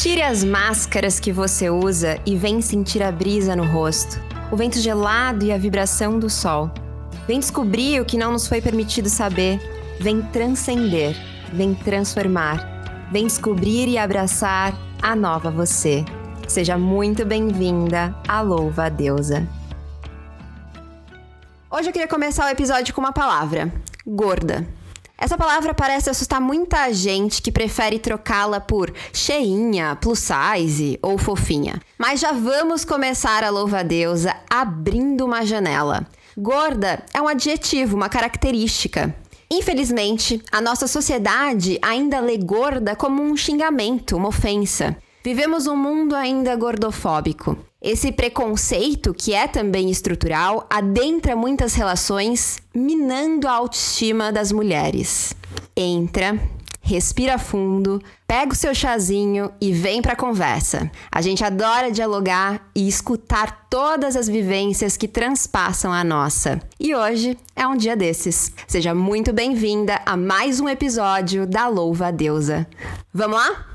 [0.00, 4.18] Tire as máscaras que você usa e vem sentir a brisa no rosto,
[4.50, 6.70] o vento gelado e a vibração do sol.
[7.28, 9.60] Vem descobrir o que não nos foi permitido saber.
[10.00, 11.14] Vem transcender,
[11.52, 12.66] vem transformar.
[13.12, 16.02] Vem descobrir e abraçar a nova você.
[16.48, 19.46] Seja muito bem-vinda à Louva Deusa.
[21.70, 23.70] Hoje eu queria começar o episódio com uma palavra:
[24.06, 24.66] gorda.
[25.20, 31.78] Essa palavra parece assustar muita gente que prefere trocá-la por cheinha, plus size ou fofinha.
[31.98, 36.06] Mas já vamos começar a louva-deusa abrindo uma janela.
[36.38, 39.14] Gorda é um adjetivo, uma característica.
[39.50, 44.96] Infelizmente, a nossa sociedade ainda lê gorda como um xingamento, uma ofensa.
[45.22, 47.54] Vivemos um mundo ainda gordofóbico.
[47.80, 55.34] Esse preconceito, que é também estrutural, adentra muitas relações, minando a autoestima das mulheres.
[55.76, 56.40] Entra,
[56.80, 60.90] respira fundo, pega o seu chazinho e vem pra conversa.
[61.12, 66.58] A gente adora dialogar e escutar todas as vivências que transpassam a nossa.
[66.78, 68.50] E hoje é um dia desses.
[68.66, 72.66] Seja muito bem-vinda a mais um episódio da Louva a Deusa.
[73.12, 73.69] Vamos lá?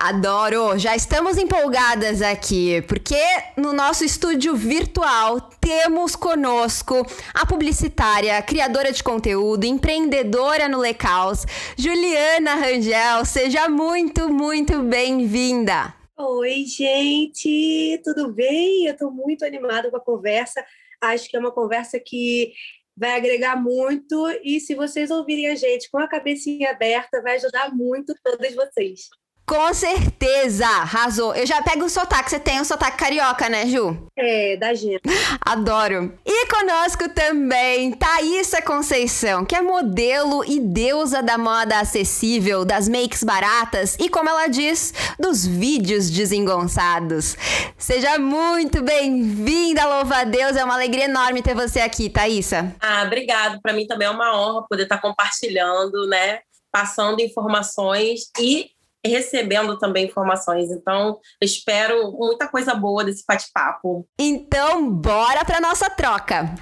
[0.00, 0.78] Adoro!
[0.78, 3.20] Já estamos empolgadas aqui, porque
[3.56, 7.04] no nosso estúdio virtual temos conosco
[7.34, 11.44] a publicitária, criadora de conteúdo, empreendedora no Lecaus,
[11.76, 13.24] Juliana Rangel.
[13.24, 15.92] Seja muito, muito bem-vinda!
[16.16, 18.00] Oi, gente!
[18.04, 18.86] Tudo bem?
[18.86, 20.64] Eu estou muito animada com a conversa.
[21.00, 22.52] Acho que é uma conversa que
[22.96, 27.74] vai agregar muito e se vocês ouvirem a gente com a cabecinha aberta, vai ajudar
[27.74, 29.08] muito todas vocês.
[29.48, 31.34] Com certeza, arrasou.
[31.34, 32.28] Eu já pego o sotaque.
[32.28, 33.96] Você tem um sotaque carioca, né, Ju?
[34.14, 35.00] É, da gente.
[35.40, 36.12] Adoro.
[36.22, 43.24] E conosco também Thaisa Conceição, que é modelo e deusa da moda acessível, das makes
[43.24, 47.34] baratas e, como ela diz, dos vídeos desengonçados.
[47.78, 50.56] Seja muito bem-vinda, louva a Deus.
[50.56, 52.74] É uma alegria enorme ter você aqui, Thaisa.
[52.78, 53.62] Ah, obrigado.
[53.62, 56.40] Para mim também é uma honra poder estar compartilhando, né?
[56.70, 58.72] Passando informações e
[59.04, 60.70] recebendo também informações.
[60.70, 64.06] Então, espero muita coisa boa desse bate-papo.
[64.18, 66.54] Então, bora para nossa troca.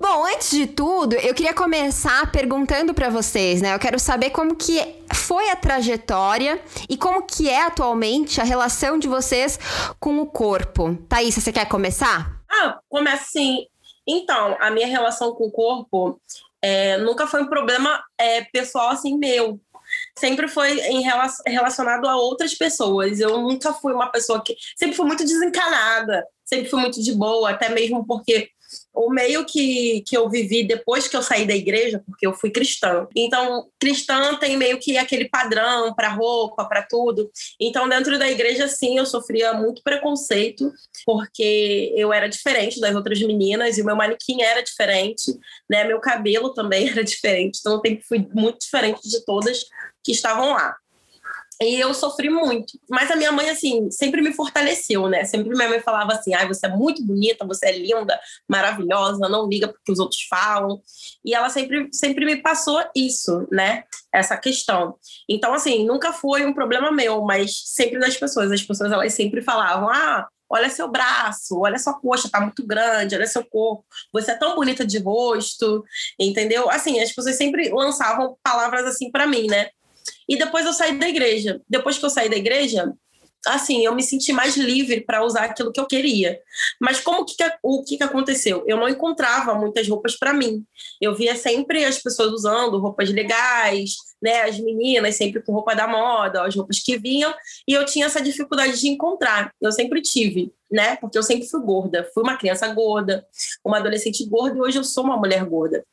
[0.00, 3.74] Bom, antes de tudo, eu queria começar perguntando para vocês, né?
[3.74, 4.78] Eu quero saber como que
[5.14, 9.58] foi a trajetória e como que é atualmente a relação de vocês
[9.98, 10.94] com o corpo.
[11.08, 12.38] Thaís, você quer começar?
[12.50, 13.66] Ah, começa sim.
[14.06, 16.20] Então, a minha relação com o corpo
[16.60, 19.58] é, nunca foi um problema é, pessoal assim meu
[20.18, 21.02] sempre foi em
[21.46, 23.20] relacionado a outras pessoas.
[23.20, 24.56] Eu nunca fui uma pessoa que.
[24.76, 28.50] Sempre fui muito desencanada, sempre fui muito de boa, até mesmo porque
[28.94, 32.50] o meio que, que eu vivi depois que eu saí da igreja, porque eu fui
[32.50, 33.08] cristã.
[33.14, 37.30] Então, cristã tem meio que aquele padrão para roupa, para tudo.
[37.60, 40.72] Então, dentro da igreja, sim, eu sofria muito preconceito,
[41.04, 45.34] porque eu era diferente das outras meninas e o meu manequim era diferente,
[45.68, 45.82] né?
[45.84, 47.58] Meu cabelo também era diferente.
[47.60, 49.64] Então, eu sempre fui muito diferente de todas
[50.04, 50.76] que estavam lá.
[51.60, 52.78] E eu sofri muito.
[52.88, 55.24] Mas a minha mãe, assim, sempre me fortaleceu, né?
[55.24, 59.48] Sempre minha mãe falava assim: ai, você é muito bonita, você é linda, maravilhosa, não
[59.48, 60.80] liga porque os outros falam.
[61.24, 63.84] E ela sempre, sempre me passou isso, né?
[64.12, 64.96] Essa questão.
[65.28, 68.50] Então, assim, nunca foi um problema meu, mas sempre das pessoas.
[68.50, 73.14] As pessoas, elas sempre falavam: ah, olha seu braço, olha sua coxa, tá muito grande,
[73.14, 75.84] olha seu corpo, você é tão bonita de rosto,
[76.18, 76.70] entendeu?
[76.70, 79.68] Assim, as pessoas sempre lançavam palavras assim para mim, né?
[80.28, 81.60] E depois eu saí da igreja.
[81.68, 82.92] Depois que eu saí da igreja,
[83.46, 86.40] assim, eu me senti mais livre para usar aquilo que eu queria.
[86.80, 88.64] Mas como que, o que, que aconteceu?
[88.66, 90.64] Eu não encontrava muitas roupas para mim.
[91.00, 95.86] Eu via sempre as pessoas usando roupas legais, né, as meninas sempre com roupa da
[95.86, 97.34] moda, as roupas que vinham,
[97.68, 99.52] e eu tinha essa dificuldade de encontrar.
[99.60, 100.96] Eu sempre tive, né?
[100.96, 102.08] Porque eu sempre fui gorda.
[102.14, 103.26] Fui uma criança gorda,
[103.64, 105.84] uma adolescente gorda e hoje eu sou uma mulher gorda.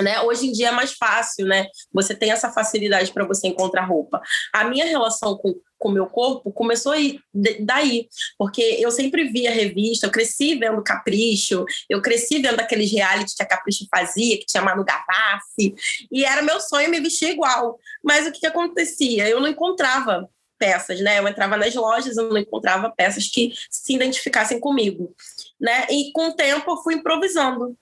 [0.00, 0.20] Né?
[0.20, 1.66] Hoje em dia é mais fácil, né?
[1.92, 4.20] Você tem essa facilidade para você encontrar roupa.
[4.52, 7.20] A minha relação com o meu corpo começou aí,
[7.60, 8.08] daí,
[8.38, 13.42] porque eu sempre via revista, eu cresci vendo Capricho, eu cresci vendo aqueles reality que
[13.42, 15.74] a Capricho fazia, que tinha Manu Gavassi,
[16.10, 17.78] e era meu sonho me vestir igual.
[18.02, 19.28] Mas o que, que acontecia?
[19.28, 20.28] Eu não encontrava
[20.58, 21.18] peças, né?
[21.18, 25.14] Eu entrava nas lojas, eu não encontrava peças que se identificassem comigo,
[25.60, 25.86] né?
[25.90, 27.76] E com o tempo eu fui improvisando.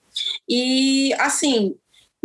[0.47, 1.75] E assim,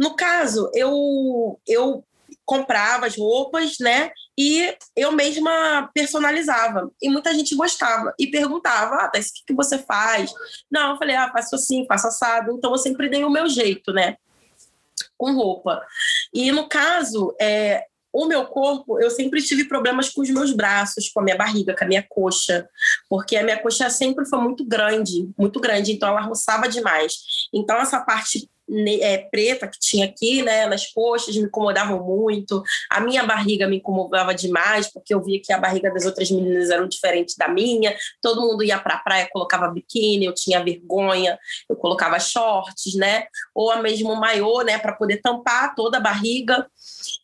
[0.01, 2.03] no caso, eu, eu
[2.47, 4.11] comprava as roupas, né?
[4.37, 6.91] E eu mesma personalizava.
[7.03, 8.15] E muita gente gostava.
[8.19, 10.33] E perguntava, ah, Thais, o que, que você faz?
[10.71, 12.53] Não, eu falei, ah, faço assim, faço assado.
[12.53, 14.17] Então eu sempre dei o meu jeito, né?
[15.19, 15.85] Com roupa.
[16.33, 21.11] E no caso, é, o meu corpo, eu sempre tive problemas com os meus braços,
[21.11, 22.67] com a minha barriga, com a minha coxa,
[23.07, 27.49] porque a minha coxa sempre foi muito grande, muito grande, então ela roçava demais.
[27.53, 28.49] Então, essa parte
[29.01, 32.63] é, preta que tinha aqui, né, nas coxas, me incomodavam muito.
[32.91, 36.71] A minha barriga me incomodava demais, porque eu via que a barriga das outras meninas
[36.71, 37.97] era diferente da minha.
[38.23, 41.39] Todo mundo ia para a praia, colocava biquíni, eu tinha vergonha,
[41.69, 43.25] eu colocava shorts, né,
[43.55, 46.67] ou a mesmo maiô, né, para poder tampar toda a barriga.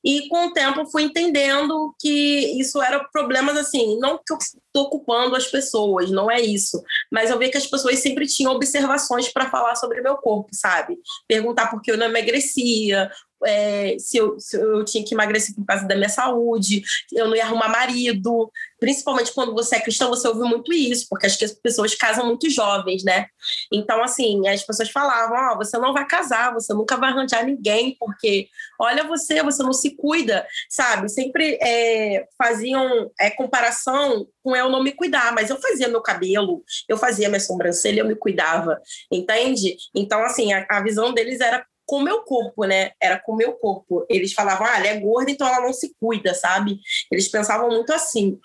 [0.04, 4.38] E com o tempo fui entendendo que isso era problemas assim, não que eu
[4.76, 6.82] estou culpando as pessoas, não é isso.
[7.10, 10.98] Mas eu vi que as pessoas sempre tinham observações para falar sobre meu corpo, sabe?
[11.26, 13.10] Perguntar por que eu não emagrecia,
[13.44, 17.36] é, se, eu, se, eu, tinha que emagrecer por causa da minha saúde, eu não
[17.36, 18.50] ia arrumar marido.
[18.78, 22.26] Principalmente quando você é cristão, você ouve muito isso, porque acho que as pessoas casam
[22.26, 23.26] muito jovens, né?
[23.72, 27.44] Então, assim, as pessoas falavam: Ó, oh, você não vai casar, você nunca vai arranjar
[27.44, 28.48] ninguém, porque
[28.78, 31.08] olha você, você não se cuida, sabe?
[31.08, 36.62] Sempre é, faziam é, comparação com eu não me cuidar, mas eu fazia meu cabelo,
[36.88, 38.80] eu fazia minha sobrancelha, eu me cuidava,
[39.10, 39.76] entende?
[39.94, 42.90] Então, assim, a, a visão deles era com o meu corpo, né?
[43.00, 44.04] Era com o meu corpo.
[44.08, 46.80] Eles falavam, ah, ela é gorda, então ela não se cuida, sabe?
[47.10, 48.38] Eles pensavam muito assim.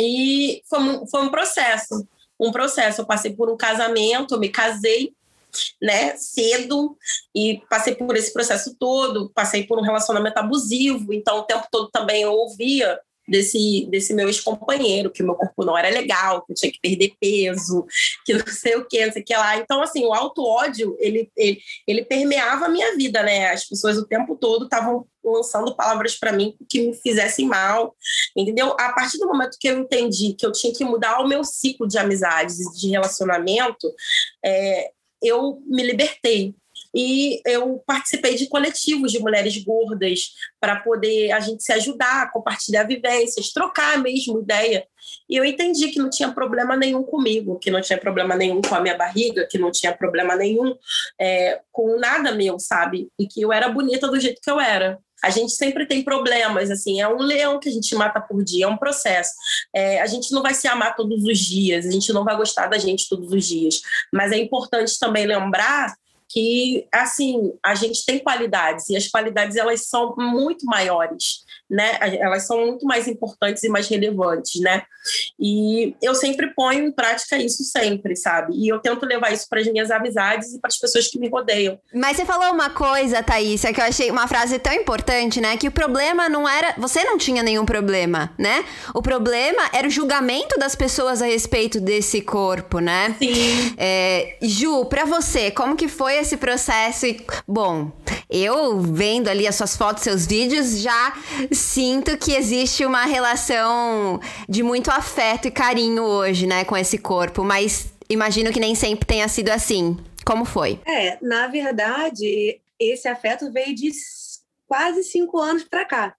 [0.00, 2.06] E foi um, foi um processo,
[2.40, 3.02] um processo.
[3.02, 5.14] Eu passei por um casamento, eu me casei,
[5.80, 6.96] né, cedo
[7.32, 11.90] e passei por esse processo todo, passei por um relacionamento abusivo, então o tempo todo
[11.92, 16.56] também eu ouvia desse, desse meu ex-companheiro, que meu corpo não era legal, que eu
[16.56, 17.86] tinha que perder peso,
[18.24, 19.56] que não sei o que, não sei o que lá.
[19.56, 23.50] Então, assim, o auto-ódio, ele, ele, ele permeava a minha vida, né?
[23.50, 27.96] As pessoas o tempo todo estavam lançando palavras para mim que me fizessem mal,
[28.36, 28.72] entendeu?
[28.78, 31.88] A partir do momento que eu entendi que eu tinha que mudar o meu ciclo
[31.88, 33.90] de amizades e de relacionamento,
[34.44, 34.90] é,
[35.24, 36.54] eu me libertei,
[36.94, 40.30] e eu participei de coletivos de mulheres gordas
[40.60, 44.86] para poder a gente se ajudar, compartilhar vivências, trocar mesmo ideia.
[45.28, 48.74] E eu entendi que não tinha problema nenhum comigo, que não tinha problema nenhum com
[48.74, 50.74] a minha barriga, que não tinha problema nenhum
[51.20, 53.08] é, com nada meu, sabe?
[53.18, 54.98] E que eu era bonita do jeito que eu era.
[55.24, 58.66] A gente sempre tem problemas, assim, é um leão que a gente mata por dia,
[58.66, 59.32] é um processo.
[59.74, 62.66] É, a gente não vai se amar todos os dias, a gente não vai gostar
[62.66, 63.80] da gente todos os dias,
[64.12, 65.94] mas é importante também lembrar
[66.28, 71.98] que assim a gente tem qualidades e as qualidades elas são muito maiores né?
[72.20, 74.82] Elas são muito mais importantes e mais relevantes né?
[75.38, 78.54] E eu sempre ponho em prática isso sempre sabe?
[78.54, 81.28] E eu tento levar isso para as minhas amizades e para as pessoas que me
[81.28, 81.78] rodeiam.
[81.92, 85.56] Mas você falou uma coisa Thaís que eu achei uma frase tão importante né?
[85.56, 88.64] Que o problema não era você não tinha nenhum problema né?
[88.94, 93.16] O problema era o julgamento das pessoas a respeito desse corpo né?
[93.18, 93.74] Sim.
[93.76, 97.06] É, Ju para você como que foi esse processo?
[97.46, 97.92] Bom,
[98.30, 101.14] eu vendo ali as suas fotos, seus vídeos, já
[101.54, 107.44] sinto que existe uma relação de muito afeto e carinho hoje, né, com esse corpo,
[107.44, 109.96] mas imagino que nem sempre tenha sido assim.
[110.24, 110.80] Como foi?
[110.86, 113.90] É, na verdade, esse afeto veio de
[114.66, 116.16] quase cinco anos para cá.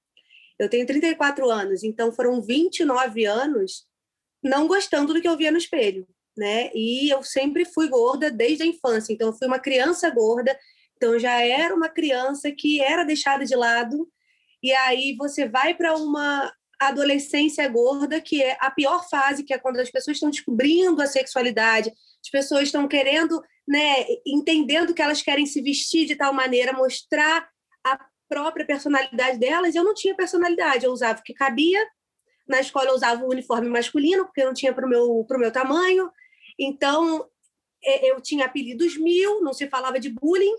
[0.59, 3.83] Eu tenho 34 anos, então foram 29 anos
[4.43, 6.69] não gostando do que eu via no espelho né?
[6.73, 10.57] E eu sempre fui gorda desde a infância, então eu fui uma criança gorda,
[10.95, 14.09] então eu já era uma criança que era deixada de lado.
[14.65, 19.59] E aí você vai para uma adolescência gorda, que é a pior fase, que é
[19.59, 25.21] quando as pessoas estão descobrindo a sexualidade, as pessoas estão querendo, né, entendendo que elas
[25.21, 27.47] querem se vestir de tal maneira, mostrar
[27.85, 29.75] a própria personalidade delas.
[29.75, 31.87] Eu não tinha personalidade, eu usava o que cabia.
[32.47, 36.09] Na escola eu usava o uniforme masculino, porque não tinha para o meu, meu tamanho.
[36.57, 37.29] Então,
[37.83, 40.55] eu tinha apelidos mil, não se falava de bullying.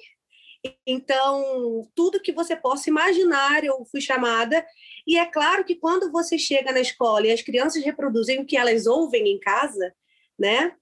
[0.87, 4.65] Então, tudo que você possa imaginar, eu fui chamada.
[5.07, 8.57] E é claro que quando você chega na escola e as crianças reproduzem o que
[8.57, 9.95] elas ouvem em casa,
[10.39, 10.75] né?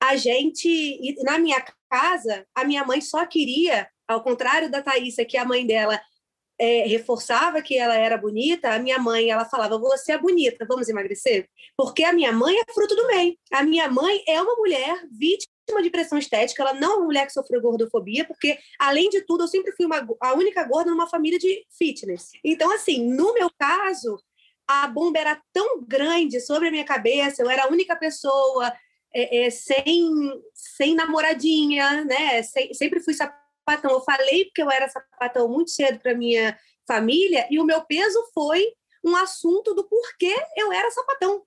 [0.00, 5.36] A gente, na minha casa, a minha mãe só queria, ao contrário da Thaísa, que
[5.36, 6.00] a mãe dela
[6.58, 10.88] é, reforçava que ela era bonita, a minha mãe ela falava: Você é bonita, vamos
[10.88, 11.48] emagrecer?
[11.76, 13.36] Porque a minha mãe é fruto do meio.
[13.52, 15.51] A minha mãe é uma mulher vítima
[15.82, 19.44] de pressão estética, ela não é uma mulher que sofreu gordofobia, porque, além de tudo,
[19.44, 22.30] eu sempre fui uma, a única gorda numa família de fitness.
[22.44, 24.18] Então, assim, no meu caso,
[24.66, 28.72] a bomba era tão grande sobre a minha cabeça, eu era a única pessoa
[29.14, 30.10] é, é, sem,
[30.54, 32.42] sem namoradinha, né?
[32.42, 33.90] Sem, sempre fui sapatão.
[33.90, 38.18] Eu falei porque eu era sapatão muito cedo para minha família e o meu peso
[38.34, 38.72] foi
[39.04, 41.44] um assunto do porquê eu era sapatão.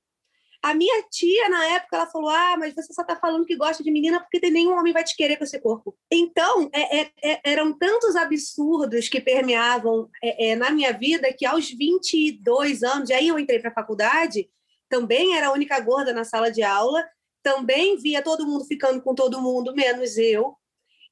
[0.66, 3.84] A minha tia, na época, ela falou: Ah, mas você só está falando que gosta
[3.84, 5.96] de menina porque nenhum homem vai te querer com esse corpo.
[6.12, 11.46] Então, é, é, é, eram tantos absurdos que permeavam é, é, na minha vida que
[11.46, 14.50] aos 22 anos, aí eu entrei para a faculdade,
[14.90, 17.08] também era a única gorda na sala de aula,
[17.44, 20.56] também via todo mundo ficando com todo mundo, menos eu.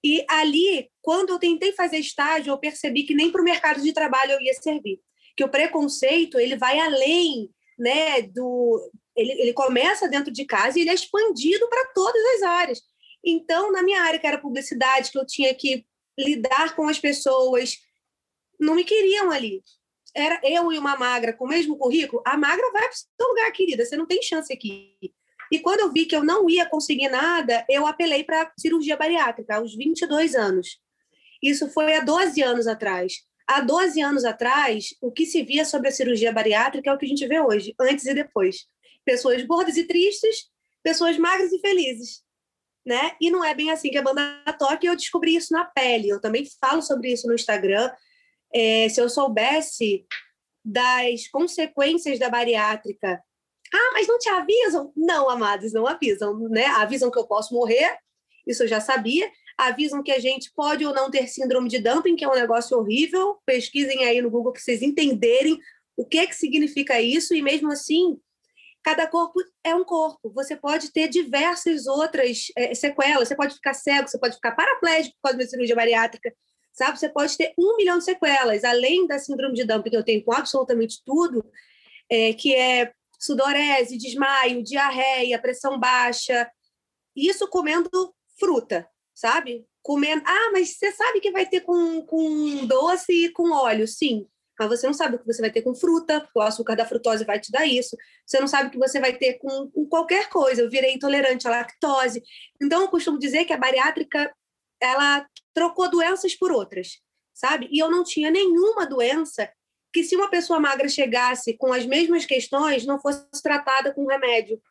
[0.04, 3.94] E ali, quando eu tentei fazer estágio, eu percebi que nem para o mercado de
[3.94, 5.00] trabalho eu ia servir.
[5.38, 10.82] Que o preconceito ele vai além né, do, ele, ele começa dentro de casa e
[10.82, 12.82] ele é expandido para todas as áreas.
[13.24, 15.86] Então, na minha área, que era publicidade, que eu tinha que
[16.18, 17.78] lidar com as pessoas,
[18.60, 19.64] não me queriam ali.
[20.16, 23.30] Era eu e uma magra com o mesmo currículo, a magra vai para o seu
[23.30, 24.96] lugar, querida, você não tem chance aqui.
[25.52, 29.56] E quando eu vi que eu não ia conseguir nada, eu apelei para cirurgia bariátrica,
[29.56, 30.80] aos 22 anos.
[31.42, 33.14] Isso foi há 12 anos atrás.
[33.48, 37.06] Há 12 anos atrás, o que se via sobre a cirurgia bariátrica é o que
[37.06, 38.68] a gente vê hoje, antes e depois
[39.06, 40.50] pessoas gordas e tristes,
[40.84, 42.24] pessoas magras e felizes.
[42.86, 43.16] Né?
[43.22, 46.10] E não é bem assim que a banda toca, e eu descobri isso na pele.
[46.10, 47.90] Eu também falo sobre isso no Instagram.
[48.54, 50.06] É, se eu soubesse
[50.64, 53.22] das consequências da bariátrica.
[53.74, 54.94] Ah, mas não te avisam?
[54.96, 56.66] Não, amados, não avisam, né?
[56.66, 57.98] Avisam que eu posso morrer,
[58.48, 59.30] isso eu já sabia.
[59.58, 62.78] Avisam que a gente pode ou não ter síndrome de dumping, que é um negócio
[62.78, 63.38] horrível.
[63.46, 65.60] Pesquisem aí no Google para vocês entenderem
[65.96, 68.18] o que, que significa isso, e mesmo assim,
[68.84, 70.32] cada corpo é um corpo.
[70.34, 73.28] Você pode ter diversas outras é, sequelas.
[73.28, 76.34] Você pode ficar cego, você pode ficar paraplégico por causa da cirurgia bariátrica,
[76.74, 77.00] sabe?
[77.00, 80.24] Você pode ter um milhão de sequelas, além da síndrome de Dumping, que eu tenho
[80.24, 81.44] com absolutamente tudo,
[82.10, 86.50] é, que é sudorese, desmaio, diarreia, pressão baixa.
[87.16, 87.90] Isso comendo
[88.38, 89.66] fruta, sabe?
[89.82, 90.24] Comendo.
[90.26, 93.88] Ah, mas você sabe que vai ter com, com doce e com óleo?
[93.88, 94.28] Sim
[94.60, 96.86] mas você não sabe o que você vai ter com fruta, porque o açúcar da
[96.86, 97.98] frutose vai te dar isso.
[98.26, 100.62] Você não sabe o que você vai ter com, com qualquer coisa.
[100.62, 102.22] Eu virei intolerante à lactose.
[102.62, 104.34] Então, eu costumo dizer que a bariátrica
[104.80, 107.00] ela trocou doenças por outras,
[107.34, 107.68] sabe?
[107.72, 109.50] E eu não tinha nenhuma doença
[109.92, 114.62] que, se uma pessoa magra chegasse com as mesmas questões, não fosse tratada com remédio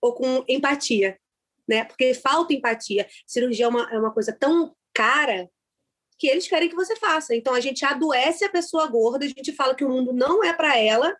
[0.00, 1.18] ou com empatia,
[1.68, 1.84] né?
[1.84, 3.08] Porque falta empatia.
[3.26, 5.50] Cirurgia é uma, é uma coisa tão cara
[6.18, 7.34] que eles querem que você faça.
[7.34, 10.52] Então a gente adoece a pessoa gorda, a gente fala que o mundo não é
[10.52, 11.16] para ela,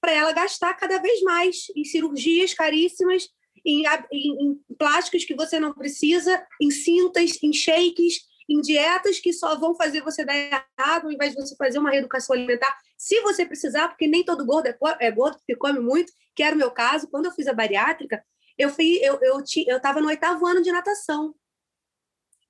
[0.00, 3.28] para ela gastar cada vez mais em cirurgias caríssimas,
[3.64, 9.32] em, em, em, plásticos que você não precisa, em cintas, em shakes, em dietas que
[9.32, 13.20] só vão fazer você dar errado, ao invés de você fazer uma reeducação alimentar, se
[13.20, 16.58] você precisar, porque nem todo gordo é, é gordo, porque come muito, que era o
[16.58, 17.08] meu caso.
[17.08, 18.22] Quando eu fiz a bariátrica,
[18.58, 21.34] eu eu, eu, eu, eu no oitavo ano de natação.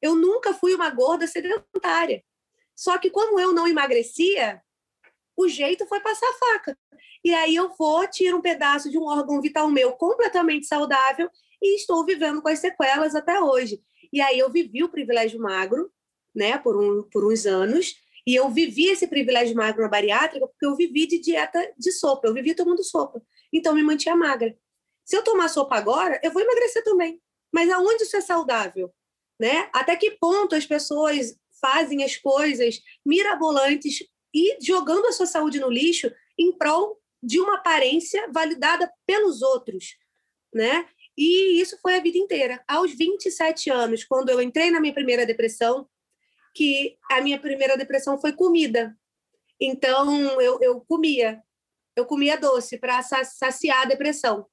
[0.01, 2.23] Eu nunca fui uma gorda sedentária.
[2.75, 4.63] Só que como eu não emagrecia,
[5.37, 6.79] o jeito foi passar a faca.
[7.25, 11.31] E aí eu vou, tiro um pedaço de um órgão vital meu completamente saudável
[11.61, 13.81] e estou vivendo com as sequelas até hoje.
[14.13, 15.93] E aí eu vivi o privilégio magro,
[16.35, 17.95] né, por, um, por uns anos,
[18.27, 22.29] e eu vivi esse privilégio magro na bariátrica porque eu vivi de dieta de sopa,
[22.29, 23.23] eu vivi tomando sopa.
[23.53, 24.57] Então me mantinha magra.
[25.05, 27.21] Se eu tomar sopa agora, eu vou emagrecer também.
[27.53, 28.93] Mas aonde isso é saudável?
[29.41, 29.71] Né?
[29.73, 34.05] Até que ponto as pessoas fazem as coisas mirabolantes
[34.35, 39.97] e jogando a sua saúde no lixo em prol de uma aparência validada pelos outros,
[40.55, 40.87] né?
[41.17, 42.63] E isso foi a vida inteira.
[42.69, 45.89] Aos 27 anos, quando eu entrei na minha primeira depressão,
[46.55, 48.97] que a minha primeira depressão foi comida.
[49.61, 51.43] Então, eu, eu comia.
[51.97, 54.47] Eu comia doce para saciar a depressão.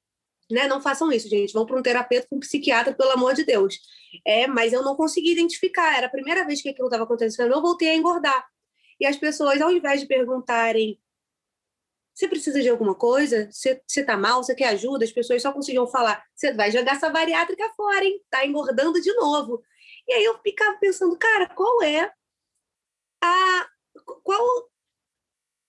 [0.49, 0.67] Né?
[0.67, 1.53] Não façam isso, gente.
[1.53, 3.79] Vão para um terapeuta, um psiquiatra, pelo amor de Deus.
[4.25, 5.97] É, mas eu não consegui identificar.
[5.97, 7.51] Era a primeira vez que aquilo estava acontecendo.
[7.51, 8.47] Eu voltei a engordar.
[8.99, 10.99] E as pessoas, ao invés de perguntarem
[12.17, 13.47] você precisa de alguma coisa?
[13.51, 14.41] Você está mal?
[14.41, 15.05] Você quer ajuda?
[15.05, 18.19] As pessoas só conseguiam falar: você vai jogar essa bariátrica fora, hein?
[18.27, 19.63] Tá engordando de novo.
[20.07, 22.11] E aí eu ficava pensando, cara, qual é
[23.23, 23.69] a.
[24.23, 24.71] Qual.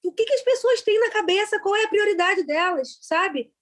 [0.02, 1.60] O que, que as pessoas têm na cabeça?
[1.60, 3.52] Qual é a prioridade delas, sabe?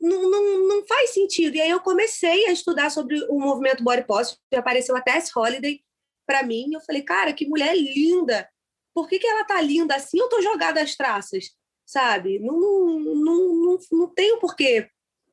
[0.00, 1.56] Não, não, não faz sentido.
[1.56, 5.82] E aí eu comecei a estudar sobre o movimento body positive, apareceu a Tess Holiday
[6.26, 8.48] para mim, eu falei, cara, que mulher linda!
[8.94, 10.18] Por que, que ela tá linda assim?
[10.18, 11.50] Eu tô jogada as traças,
[11.86, 12.38] sabe?
[12.38, 14.90] Não, não, não, não, não tenho porquê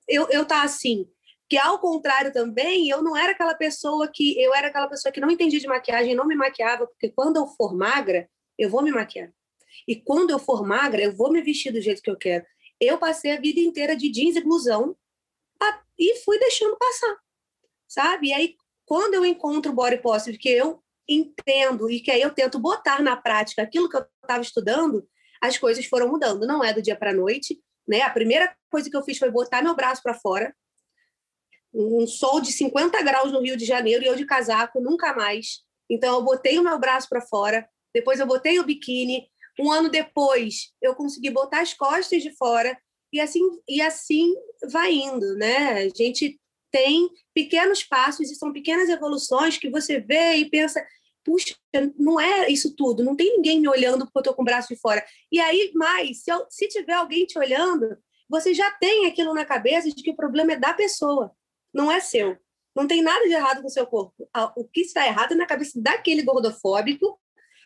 [0.07, 1.07] eu, eu tá assim.
[1.49, 5.19] Que ao contrário também, eu não era aquela pessoa que eu era aquela pessoa que
[5.19, 8.91] não entendia de maquiagem, não me maquiava, porque quando eu for magra, eu vou me
[8.91, 9.31] maquiar.
[9.87, 12.45] E quando eu for magra, eu vou me vestir do jeito que eu quero.
[12.79, 14.95] Eu passei a vida inteira de jeans e blusão
[15.97, 17.17] e fui deixando passar,
[17.87, 18.27] sabe?
[18.27, 18.55] E aí,
[18.85, 23.01] quando eu encontro o body positive, que eu entendo e que aí eu tento botar
[23.01, 25.07] na prática aquilo que eu estava estudando,
[25.41, 26.45] as coisas foram mudando.
[26.45, 28.01] Não é do dia para a noite, né?
[28.01, 30.55] A primeira coisa que eu fiz foi botar meu braço para fora.
[31.73, 35.63] Um sol de 50 graus no Rio de Janeiro e eu de casaco, nunca mais.
[35.89, 39.29] Então eu botei o meu braço para fora, depois eu botei o biquíni.
[39.59, 42.77] Um ano depois, eu consegui botar as costas de fora
[43.11, 44.33] e assim e assim
[44.69, 45.83] vai indo, né?
[45.83, 46.39] A gente
[46.71, 50.85] tem pequenos passos e são pequenas evoluções que você vê e pensa,
[51.23, 51.55] puxa,
[51.97, 54.73] não é isso tudo, não tem ninguém me olhando porque eu estou com o braço
[54.73, 55.03] de fora.
[55.31, 57.97] E aí, mais, se, eu, se tiver alguém te olhando,
[58.29, 61.31] você já tem aquilo na cabeça de que o problema é da pessoa,
[61.73, 62.37] não é seu.
[62.75, 64.29] Não tem nada de errado com o seu corpo.
[64.57, 67.17] O que está errado é na cabeça daquele gordofóbico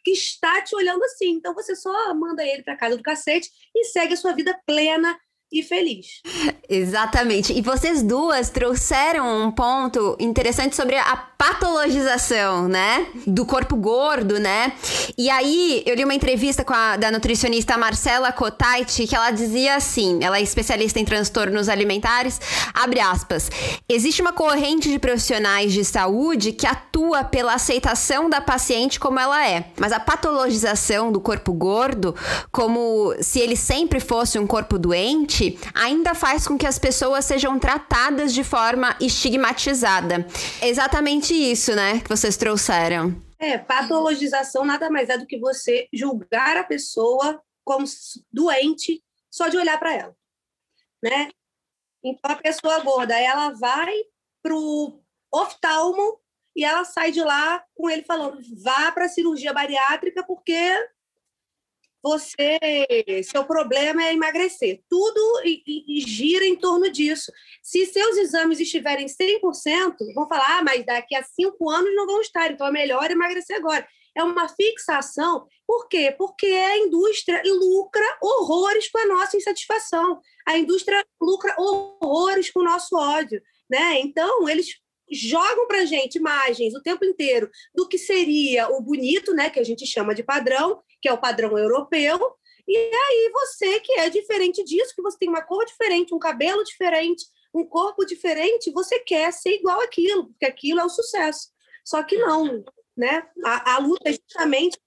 [0.03, 1.31] que está te olhando assim.
[1.31, 5.17] Então você só manda ele para casa do cacete e segue a sua vida plena
[5.51, 6.21] e feliz.
[6.69, 7.53] Exatamente.
[7.53, 13.07] E vocês duas trouxeram um ponto interessante sobre a patologização, né?
[13.25, 14.73] Do corpo gordo, né?
[15.17, 19.75] E aí, eu li uma entrevista com a da nutricionista Marcela Cotait, que ela dizia
[19.75, 22.41] assim: ela é especialista em transtornos alimentares.
[22.73, 23.49] Abre aspas.
[23.87, 29.47] Existe uma corrente de profissionais de saúde que atua pela aceitação da paciente como ela
[29.47, 29.71] é.
[29.77, 32.13] Mas a patologização do corpo gordo,
[32.51, 37.57] como se ele sempre fosse um corpo doente, ainda faz com que as pessoas sejam
[37.57, 40.27] tratadas de forma estigmatizada.
[40.61, 43.21] Exatamente isso, né, que vocês trouxeram.
[43.37, 47.85] É, patologização nada mais é do que você julgar a pessoa como
[48.31, 50.15] doente só de olhar para ela,
[51.01, 51.29] né?
[52.03, 53.93] Então a pessoa gorda, ela vai
[54.41, 54.99] pro
[55.31, 56.19] oftalmo
[56.55, 60.89] e ela sai de lá com ele falando: vá para cirurgia bariátrica porque
[62.01, 62.57] você,
[63.23, 64.81] seu problema é emagrecer.
[64.89, 67.31] Tudo e, e, e, gira em torno disso.
[67.61, 72.21] Se seus exames estiverem 100%, vão falar, ah, mas daqui a cinco anos não vão
[72.21, 73.87] estar, então é melhor emagrecer agora.
[74.15, 75.45] É uma fixação.
[75.67, 76.13] Por quê?
[76.17, 80.19] Porque a indústria lucra horrores com a nossa insatisfação.
[80.47, 83.41] A indústria lucra horrores com o nosso ódio.
[83.69, 83.99] Né?
[83.99, 84.79] Então, eles
[85.11, 89.63] jogam para gente imagens o tempo inteiro do que seria o bonito, né, que a
[89.63, 92.19] gente chama de padrão, que é o padrão europeu,
[92.67, 96.63] e aí você que é diferente disso, que você tem uma cor diferente, um cabelo
[96.63, 101.49] diferente, um corpo diferente, você quer ser igual aquilo, porque aquilo é o sucesso.
[101.83, 102.63] Só que não,
[102.95, 103.27] né?
[103.43, 104.77] A, a luta é justamente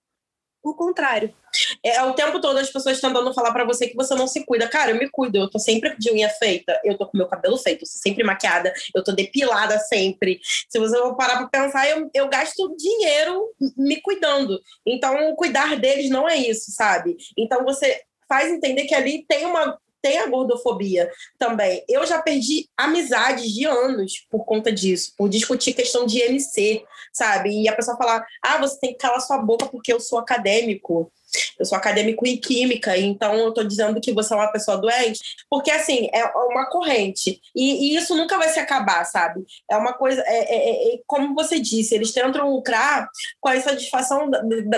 [0.63, 1.35] o contrário.
[1.83, 4.45] É, é, o tempo todo as pessoas tentando falar para você que você não se
[4.45, 4.69] cuida.
[4.69, 7.59] Cara, eu me cuido, eu tô sempre de unha feita, eu tô com meu cabelo
[7.59, 10.41] feito, eu sempre maquiada, eu tô depilada sempre.
[10.69, 14.61] Se você for parar pra pensar, eu, eu gasto dinheiro me cuidando.
[14.87, 17.17] Então, cuidar deles não é isso, sabe?
[17.37, 21.85] Então, você faz entender que ali tem uma tem a gordofobia também.
[21.89, 27.63] Eu já perdi amizades de anos por conta disso, por discutir questão de MC, sabe?
[27.63, 31.11] E a pessoa falar: ah, você tem que calar sua boca porque eu sou acadêmico.
[31.59, 35.19] Eu sou acadêmico em química, então eu estou dizendo que você é uma pessoa doente,
[35.49, 37.41] porque assim, é uma corrente.
[37.57, 39.43] E, e isso nunca vai se acabar, sabe?
[39.71, 43.09] É uma coisa, é, é, é, como você disse, eles tentam lucrar
[43.41, 44.31] com a insatisfação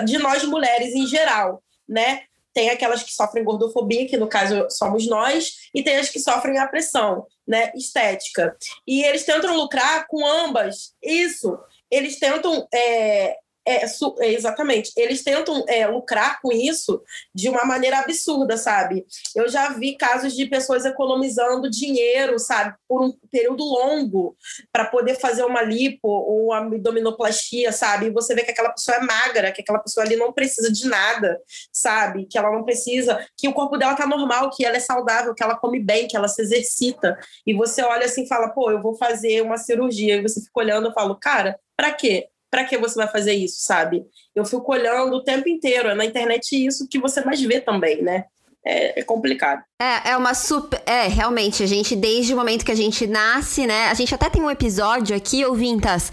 [0.05, 2.23] de nós mulheres em geral, né?
[2.55, 6.59] Tem aquelas que sofrem gordofobia, que no caso somos nós, e tem as que sofrem
[6.59, 8.57] a pressão né, estética.
[8.87, 10.95] E eles tentam lucrar com ambas.
[11.03, 11.59] Isso.
[11.91, 13.37] Eles tentam é,
[13.67, 14.93] é, é, exatamente.
[14.97, 17.03] Eles tentam é, lucrar com isso
[17.35, 19.07] de uma maneira absurda, sabe?
[19.35, 24.37] Eu já vi casos de pessoas economizando dinheiro, sabe, por um período longo
[24.71, 28.07] para poder fazer uma lipo ou uma abdominoplastia, sabe?
[28.07, 30.87] E você vê que aquela pessoa é magra, que aquela pessoa ali não precisa de
[30.87, 31.41] nada,
[31.73, 32.27] sabe?
[32.27, 35.43] Que ela não precisa, que o corpo dela tá normal, que ela é saudável, que
[35.43, 37.19] ela come bem, que ela se exercita.
[37.47, 40.17] E você olha assim e fala, pô, eu vou fazer uma cirurgia.
[40.17, 42.29] E você fica olhando, eu falo, cara, para quê?
[42.55, 44.07] Para que você vai fazer isso, sabe?
[44.33, 48.01] Eu fico olhando o tempo inteiro, é na internet isso que você mais vê também,
[48.01, 48.27] né?
[48.67, 49.63] É, é, complicado.
[49.79, 50.81] É, é uma super.
[50.87, 53.89] É, realmente, a gente, desde o momento que a gente nasce, né?
[53.89, 56.11] A gente até tem um episódio aqui, ouvintas,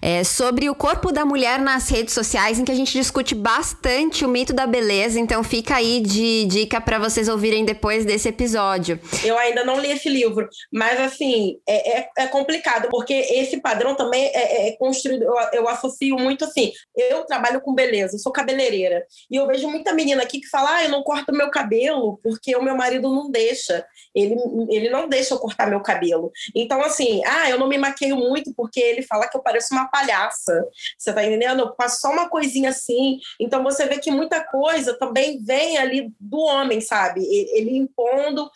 [0.00, 4.24] é, sobre o corpo da mulher nas redes sociais, em que a gente discute bastante
[4.24, 5.20] o mito da beleza.
[5.20, 8.98] Então fica aí de dica para vocês ouvirem depois desse episódio.
[9.22, 13.94] Eu ainda não li esse livro, mas assim, é, é, é complicado, porque esse padrão
[13.94, 15.22] também é, é construído.
[15.22, 16.72] Eu, eu associo muito assim.
[16.96, 19.04] Eu trabalho com beleza, sou cabeleireira.
[19.30, 21.91] E eu vejo muita menina aqui que fala: ah, eu não corto meu cabelo
[22.22, 23.86] porque o meu marido não deixa.
[24.14, 24.36] Ele,
[24.70, 26.30] ele não deixa eu cortar meu cabelo.
[26.54, 29.88] Então, assim, ah, eu não me maqueio muito porque ele fala que eu pareço uma
[29.88, 30.66] palhaça.
[30.98, 31.60] Você tá entendendo?
[31.60, 33.18] Eu faço só uma coisinha assim.
[33.40, 37.24] Então você vê que muita coisa também vem ali do homem, sabe?
[37.24, 38.50] Ele impondo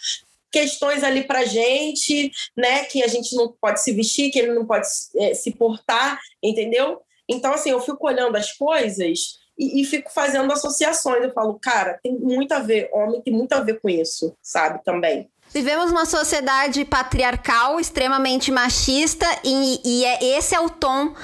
[0.50, 2.84] questões ali para gente, né?
[2.84, 7.00] Que a gente não pode se vestir, que ele não pode é, se portar, entendeu?
[7.28, 11.22] Então, assim, eu fico olhando as coisas e, e, fico fazendo associações.
[11.22, 14.82] Eu falo, cara, tem muito a ver, homem tem muito a ver com isso, sabe?
[14.84, 15.30] Também.
[15.56, 21.14] Vivemos uma sociedade patriarcal, extremamente machista, e, e é, esse é o tom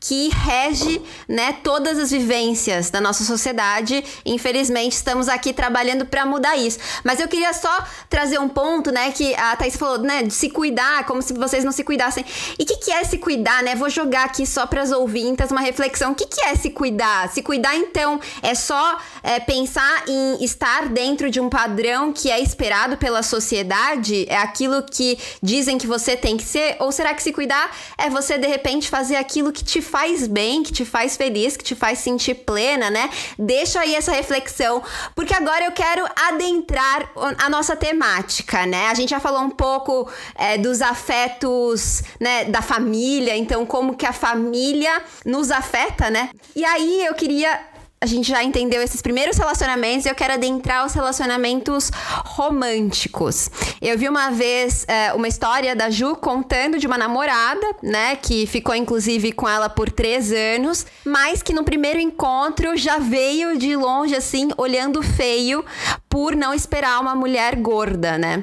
[0.00, 4.02] que rege né, todas as vivências da nossa sociedade.
[4.24, 6.78] Infelizmente, estamos aqui trabalhando para mudar isso.
[7.04, 10.48] Mas eu queria só trazer um ponto, né, que a Thaís falou, né, de se
[10.48, 12.24] cuidar, como se vocês não se cuidassem.
[12.58, 13.74] E o que, que é se cuidar, né?
[13.74, 16.12] Vou jogar aqui só para as ouvintas uma reflexão.
[16.12, 17.28] O que, que é se cuidar?
[17.28, 22.40] Se cuidar, então, é só é, pensar em estar dentro de um padrão que é
[22.40, 26.76] esperado pela sociedade verdade é aquilo que dizem que você tem que ser?
[26.78, 30.62] Ou será que se cuidar é você de repente fazer aquilo que te faz bem,
[30.62, 33.10] que te faz feliz, que te faz sentir plena, né?
[33.38, 34.82] Deixa aí essa reflexão,
[35.14, 38.88] porque agora eu quero adentrar a nossa temática, né?
[38.88, 44.06] A gente já falou um pouco é, dos afetos, né, da família, então como que
[44.06, 46.30] a família nos afeta, né?
[46.54, 47.71] E aí eu queria
[48.02, 51.88] a gente já entendeu esses primeiros relacionamentos eu quero adentrar os relacionamentos
[52.24, 53.48] românticos.
[53.80, 58.44] Eu vi uma vez é, uma história da Ju contando de uma namorada, né, que
[58.44, 63.76] ficou inclusive com ela por três anos, mas que no primeiro encontro já veio de
[63.76, 65.64] longe, assim, olhando feio
[66.08, 68.42] por não esperar uma mulher gorda, né?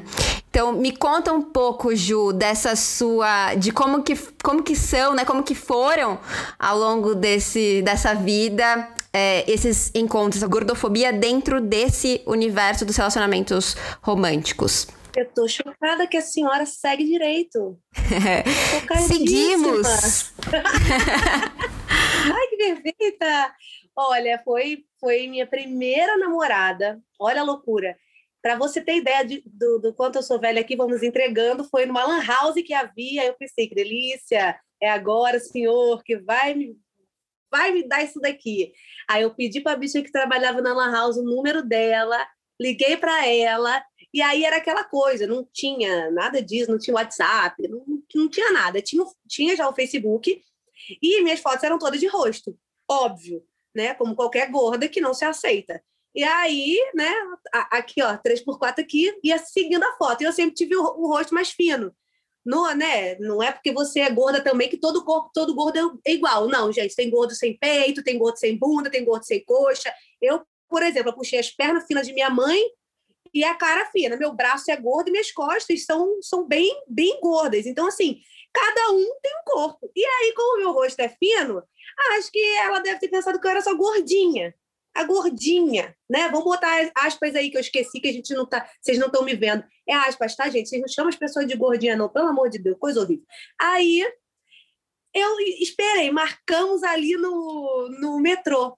[0.50, 3.54] Então, me conta um pouco, Ju, dessa sua.
[3.54, 5.24] de como que, como que são, né?
[5.24, 6.18] Como que foram
[6.58, 13.76] ao longo desse, dessa vida é, esses encontros, a gordofobia dentro desse universo dos relacionamentos
[14.02, 14.88] românticos?
[15.16, 17.78] Eu tô chocada que a senhora segue direito.
[19.08, 20.34] Seguimos!
[22.32, 23.54] Ai, que perfeita!
[23.96, 27.02] Olha, foi, foi minha primeira namorada.
[27.20, 27.98] Olha a loucura.
[28.42, 31.66] Para você ter ideia de, do, do, quanto eu sou velha aqui, vamos entregando.
[31.66, 33.26] Foi numa lan house que havia.
[33.26, 34.58] Eu pensei, que delícia!
[34.82, 36.78] É agora, senhor, que vai me
[37.52, 38.74] vai me dar isso daqui.
[39.08, 42.28] Aí eu pedi para a bicha que trabalhava na Lan House o número dela,
[42.60, 43.84] liguei para ela,
[44.14, 47.84] e aí era aquela coisa, não tinha nada disso, não tinha WhatsApp, não,
[48.16, 48.82] não tinha nada.
[48.82, 50.42] Tinha, tinha já o Facebook,
[51.02, 52.58] e minhas fotos eram todas de rosto,
[52.90, 53.44] óbvio,
[53.76, 53.94] né?
[53.94, 55.84] Como qualquer gorda que não se aceita.
[56.14, 57.14] E aí, né,
[57.72, 60.22] aqui, ó, 3x4 aqui, ia seguindo a foto.
[60.22, 61.96] E eu sempre tive o, o rosto mais fino.
[62.50, 63.16] Não, né?
[63.20, 66.48] não é porque você é gorda também que todo corpo, todo gordo é igual.
[66.48, 69.94] Não, gente, tem gordo sem peito, tem gordo sem bunda, tem gordo sem coxa.
[70.20, 72.60] Eu, por exemplo, eu puxei as pernas finas de minha mãe
[73.32, 74.18] e a cara fina.
[74.18, 77.68] Meu braço é gordo e minhas costas são, são bem, bem gordas.
[77.68, 78.20] Então, assim,
[78.52, 79.92] cada um tem um corpo.
[79.96, 81.62] E aí, como o meu rosto é fino,
[82.18, 84.56] acho que ela deve ter pensado que eu era só gordinha
[85.00, 86.28] a gordinha, né?
[86.28, 89.24] Vamos botar aspas aí que eu esqueci que a gente não tá, vocês não estão
[89.24, 89.64] me vendo.
[89.88, 90.68] É aspas, tá, gente?
[90.68, 93.26] Vocês não chamam as pessoas de gordinha não, pelo amor de Deus, coisa horrível.
[93.58, 94.06] Aí
[95.14, 98.78] eu esperei, marcamos ali no, no metrô.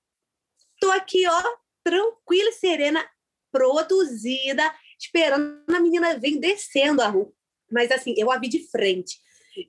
[0.80, 1.44] Tô aqui, ó,
[1.84, 3.10] tranquila e serena,
[3.52, 4.64] produzida,
[5.00, 7.34] esperando a menina vir descendo a rua.
[7.72, 9.18] Mas assim, eu a vi de frente.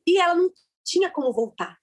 [0.07, 0.53] E ela não
[0.85, 1.82] tinha como voltar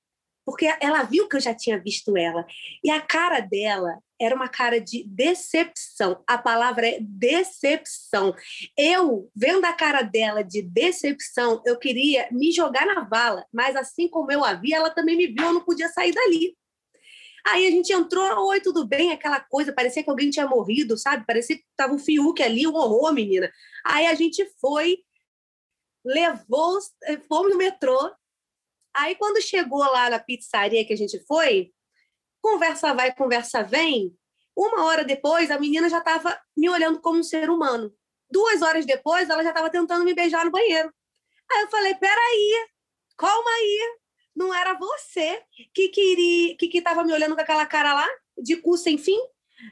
[0.49, 2.43] porque ela viu que eu já tinha visto ela.
[2.83, 6.23] E a cara dela era uma cara de decepção.
[6.25, 8.35] A palavra é decepção.
[8.75, 14.07] Eu, vendo a cara dela de decepção, eu queria me jogar na vala, mas assim
[14.07, 16.57] como eu a vi, ela também me viu, eu não podia sair dali.
[17.45, 19.11] Aí a gente entrou, oi, tudo bem?
[19.11, 21.27] Aquela coisa, parecia que alguém tinha morrido, sabe?
[21.27, 23.51] Parecia que tava um Fiuk ali, um horror, menina.
[23.85, 24.97] Aí a gente foi,
[26.03, 26.79] levou,
[27.27, 28.11] fomos no metrô,
[28.99, 31.71] Aí, quando chegou lá na pizzaria que a gente foi,
[32.41, 34.13] conversa vai, conversa vem.
[34.53, 37.93] Uma hora depois, a menina já estava me olhando como um ser humano.
[38.29, 40.93] Duas horas depois, ela já estava tentando me beijar no banheiro.
[41.49, 42.67] Aí eu falei: peraí,
[43.17, 43.97] calma aí.
[44.35, 45.41] Não era você
[45.73, 48.07] que queria, que estava me olhando com aquela cara lá,
[48.37, 49.19] de cu sem fim?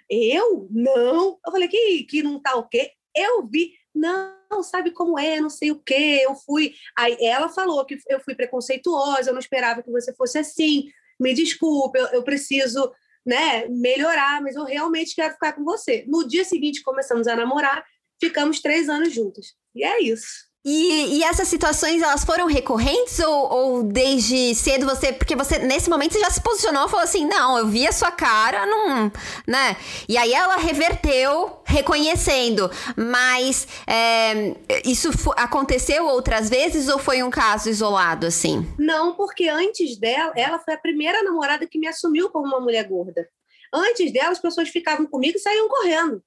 [0.10, 0.70] Eu?
[0.72, 1.38] Não.
[1.46, 2.94] Eu falei: que, que não tá o quê?
[3.14, 3.74] Eu vi.
[3.94, 6.22] Não, sabe como é, não sei o quê.
[6.24, 6.74] Eu fui.
[6.98, 10.90] Aí ela falou que eu fui preconceituosa, eu não esperava que você fosse assim.
[11.20, 12.92] Me desculpe, eu, eu preciso
[13.26, 16.06] né, melhorar, mas eu realmente quero ficar com você.
[16.08, 17.86] No dia seguinte, começamos a namorar,
[18.20, 19.56] ficamos três anos juntos.
[19.76, 20.47] E é isso.
[20.70, 25.14] E, e, essas situações, elas foram recorrentes ou, ou, desde cedo você...
[25.14, 27.92] Porque você, nesse momento, você já se posicionou e falou assim, não, eu vi a
[27.94, 29.10] sua cara, não...
[29.48, 29.78] Né?
[30.10, 32.70] E aí ela reverteu, reconhecendo.
[32.98, 38.68] Mas é, isso aconteceu outras vezes ou foi um caso isolado, assim?
[38.78, 42.86] Não, porque antes dela, ela foi a primeira namorada que me assumiu como uma mulher
[42.90, 43.26] gorda.
[43.74, 46.22] Antes dela, as pessoas ficavam comigo e saíam correndo.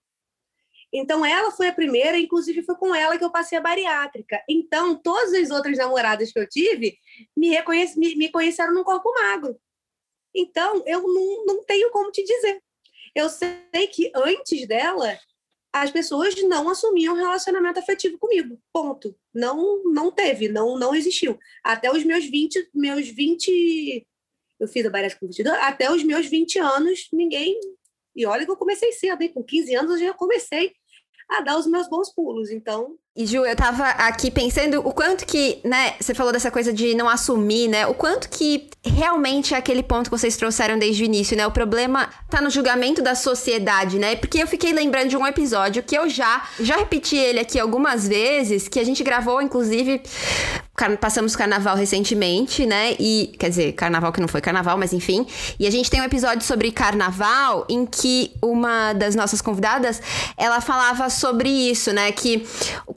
[0.92, 4.42] Então, ela foi a primeira, inclusive foi com ela que eu passei a bariátrica.
[4.48, 6.98] Então, todas as outras namoradas que eu tive
[7.36, 9.56] me, reconhece, me, me conheceram num corpo magro.
[10.34, 12.62] Então, eu não, não tenho como te dizer.
[13.14, 15.18] Eu sei que antes dela,
[15.72, 18.60] as pessoas não assumiam relacionamento afetivo comigo.
[18.72, 19.16] Ponto.
[19.32, 21.38] Não não teve, não não existiu.
[21.64, 24.06] Até os meus 20, meus 20
[24.58, 27.58] eu fiz a bariátrica com 22, até os meus 20 anos, ninguém.
[28.14, 29.32] E olha que eu comecei cedo, hein?
[29.32, 30.74] com 15 anos eu já comecei
[31.30, 32.50] a dar os meus bons pulos.
[32.50, 36.72] Então, e Ju, eu tava aqui pensando o quanto que, né, você falou dessa coisa
[36.72, 37.84] de não assumir, né?
[37.86, 41.44] O quanto que realmente é aquele ponto que vocês trouxeram desde o início, né?
[41.44, 44.14] O problema tá no julgamento da sociedade, né?
[44.14, 48.06] Porque eu fiquei lembrando de um episódio que eu já já repeti ele aqui algumas
[48.06, 50.00] vezes, que a gente gravou inclusive
[50.98, 52.94] passamos carnaval recentemente, né?
[52.98, 55.26] E quer dizer, carnaval que não foi carnaval, mas enfim.
[55.58, 60.00] E a gente tem um episódio sobre carnaval em que uma das nossas convidadas,
[60.36, 62.46] ela falava sobre isso, né, que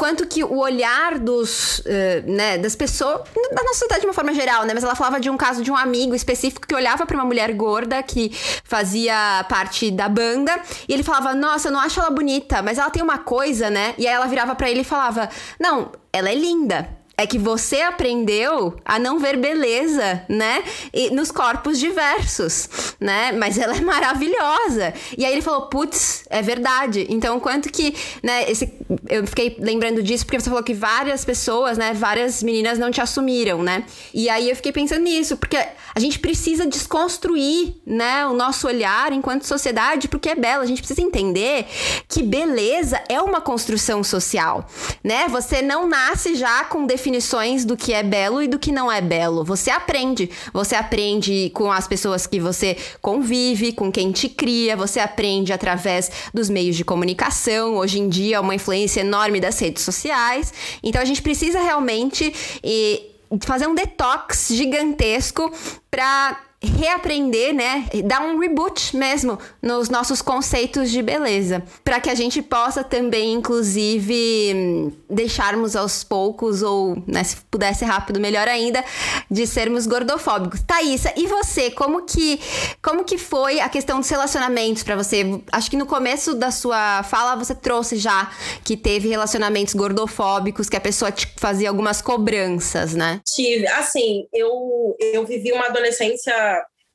[0.04, 1.84] quanto que o olhar dos, uh,
[2.26, 3.22] né, das pessoas,
[3.54, 4.74] da nossa sociedade de uma forma geral, né?
[4.74, 7.54] Mas ela falava de um caso de um amigo específico que olhava para uma mulher
[7.54, 8.32] gorda que
[8.64, 12.90] fazia parte da banda e ele falava: Nossa, eu não acho ela bonita, mas ela
[12.90, 13.94] tem uma coisa, né?
[13.98, 17.82] E aí ela virava para ele e falava: Não, ela é linda é que você
[17.82, 20.62] aprendeu a não ver beleza, né?
[20.94, 22.68] E nos corpos diversos,
[23.00, 23.32] né?
[23.32, 24.94] Mas ela é maravilhosa.
[25.18, 27.08] E aí ele falou, putz, é verdade.
[27.10, 28.52] Então, quanto que, né?
[28.52, 28.74] Esse,
[29.10, 31.94] eu fiquei lembrando disso porque você falou que várias pessoas, né?
[31.94, 33.86] Várias meninas não te assumiram, né?
[34.14, 38.28] E aí eu fiquei pensando nisso, porque a gente precisa desconstruir, né?
[38.28, 40.62] O nosso olhar enquanto sociedade, porque é belo.
[40.62, 41.66] A gente precisa entender
[42.10, 44.68] que beleza é uma construção social,
[45.02, 45.30] né?
[45.30, 48.92] Você não nasce já com definição definições do que é belo e do que não
[48.92, 49.44] é belo.
[49.44, 50.30] Você aprende.
[50.52, 56.10] Você aprende com as pessoas que você convive, com quem te cria, você aprende através
[56.34, 57.76] dos meios de comunicação.
[57.76, 60.52] Hoje em dia, uma influência enorme das redes sociais.
[60.82, 62.34] Então, a gente precisa realmente.
[62.64, 63.10] E,
[63.42, 65.52] fazer um detox gigantesco
[65.90, 72.16] para reaprender, né, dar um reboot mesmo nos nossos conceitos de beleza, para que a
[72.16, 78.84] gente possa também, inclusive, deixarmos aos poucos ou, né, se puder ser rápido, melhor ainda,
[79.30, 80.62] de sermos gordofóbicos.
[80.62, 82.40] Thaísa, e você, como que
[82.82, 85.42] como que foi a questão dos relacionamentos para você?
[85.52, 88.32] Acho que no começo da sua fala você trouxe já
[88.64, 93.22] que teve relacionamentos gordofóbicos, que a pessoa te fazia algumas cobranças, né?
[93.26, 96.34] Tive, assim, eu eu vivi uma adolescência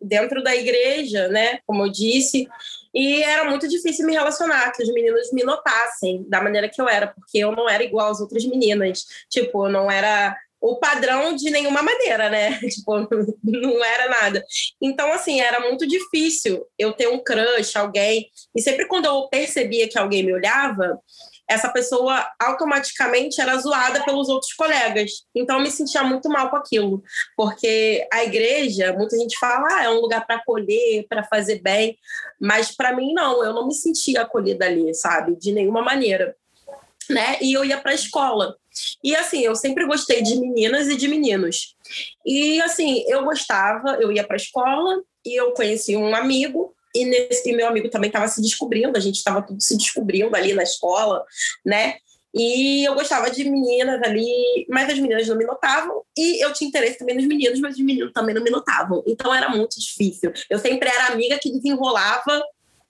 [0.01, 1.59] dentro da igreja, né?
[1.67, 2.47] Como eu disse.
[2.95, 6.89] E era muito difícil me relacionar, que os meninos me notassem da maneira que eu
[6.89, 9.05] era, porque eu não era igual às outras meninas.
[9.29, 12.59] Tipo, eu não era o padrão de nenhuma maneira, né?
[12.69, 13.09] Tipo,
[13.45, 14.45] não era nada.
[14.81, 18.29] Então, assim, era muito difícil eu ter um crush, alguém.
[18.55, 20.99] E sempre quando eu percebia que alguém me olhava,
[21.49, 25.25] essa pessoa automaticamente era zoada pelos outros colegas.
[25.35, 27.03] Então eu me sentia muito mal com aquilo,
[27.37, 31.97] porque a igreja, muita gente fala, ah, é um lugar para acolher, para fazer bem,
[32.39, 36.37] mas para mim não, eu não me sentia acolhida ali, sabe, de nenhuma maneira,
[37.09, 37.39] né?
[37.41, 38.55] E eu ia para a escola.
[39.03, 41.75] E assim, eu sempre gostei de meninas e de meninos.
[42.25, 47.05] E assim, eu gostava, eu ia para a escola e eu conheci um amigo e,
[47.05, 50.63] nesse, meu amigo também estava se descobrindo, a gente estava tudo se descobrindo ali na
[50.63, 51.25] escola,
[51.65, 51.97] né?
[52.35, 56.03] E eu gostava de meninas ali, mas as meninas não me notavam.
[56.17, 59.03] E eu tinha interesse também nos meninos, mas os meninos também não me notavam.
[59.07, 60.33] Então era muito difícil.
[60.49, 62.43] Eu sempre era amiga que desenrolava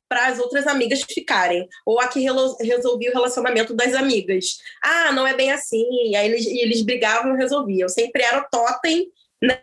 [0.08, 1.68] para as outras amigas ficarem.
[1.86, 2.20] Ou a que
[2.60, 4.58] resolvia o relacionamento das amigas.
[4.82, 5.86] Ah, não é bem assim.
[6.08, 7.84] E aí eles, eles brigavam e eu resolvia.
[7.84, 9.08] Eu sempre era o totem
[9.42, 9.60] né,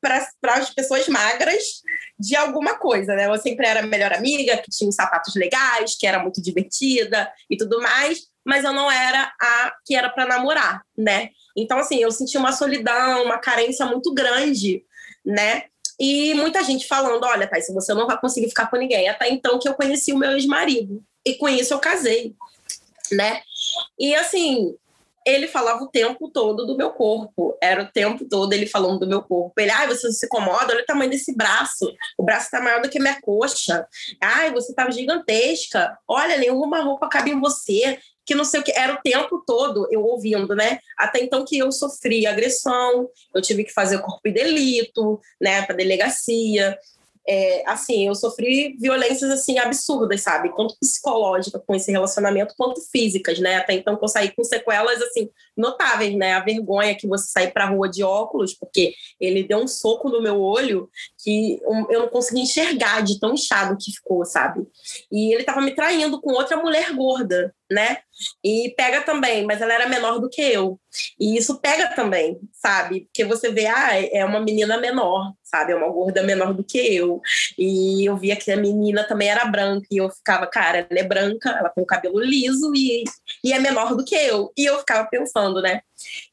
[0.00, 1.82] para as pessoas magras
[2.18, 3.26] de alguma coisa, né?
[3.26, 7.56] Eu sempre era a melhor amiga, que tinha sapatos legais, que era muito divertida e
[7.56, 11.30] tudo mais, mas eu não era a que era para namorar, né?
[11.56, 14.84] Então, assim, eu senti uma solidão, uma carência muito grande,
[15.24, 15.64] né?
[15.98, 19.08] E muita gente falando: olha, Thais, você não vai conseguir ficar com ninguém.
[19.08, 21.02] Até então que eu conheci o meu ex-marido.
[21.24, 22.34] E com isso eu casei,
[23.10, 23.42] né?
[23.98, 24.76] E assim,
[25.26, 27.58] ele falava o tempo todo do meu corpo.
[27.60, 29.60] Era o tempo todo ele falando do meu corpo.
[29.60, 30.72] Ele, ai, você se incomoda?
[30.72, 31.92] Olha o tamanho desse braço.
[32.16, 33.84] O braço tá maior do que a minha coxa.
[34.22, 35.98] Ai, você tá gigantesca.
[36.06, 37.98] Olha, nenhuma roupa cabe em você.
[38.24, 38.72] Que não sei o que.
[38.72, 40.78] Era o tempo todo eu ouvindo, né?
[40.96, 45.76] Até então que eu sofri agressão, eu tive que fazer corpo de delito, né, para
[45.76, 46.76] delegacia
[47.28, 50.54] é, assim, eu sofri violências assim absurdas, sabe?
[50.56, 53.56] Tanto psicológica com esse relacionamento, quanto físicas, né?
[53.56, 56.34] Até então que eu saí com sequelas assim notáveis, né?
[56.34, 60.22] A vergonha que você sair para rua de óculos, porque ele deu um soco no
[60.22, 61.58] meu olho que
[61.90, 64.64] eu não conseguia enxergar de tão inchado que ficou, sabe?
[65.10, 67.98] E ele estava me traindo com outra mulher gorda, né?
[68.42, 70.78] E pega também, mas ela era menor do que eu.
[71.18, 73.02] E isso pega também, sabe?
[73.02, 75.72] Porque você vê, ah, é uma menina menor, sabe?
[75.72, 77.20] É uma gorda menor do que eu.
[77.58, 79.86] E eu via que a menina também era branca.
[79.90, 83.04] E eu ficava, cara, ela é branca, ela tem o cabelo liso e,
[83.44, 84.52] e é menor do que eu.
[84.56, 85.82] E eu ficava pensando, né?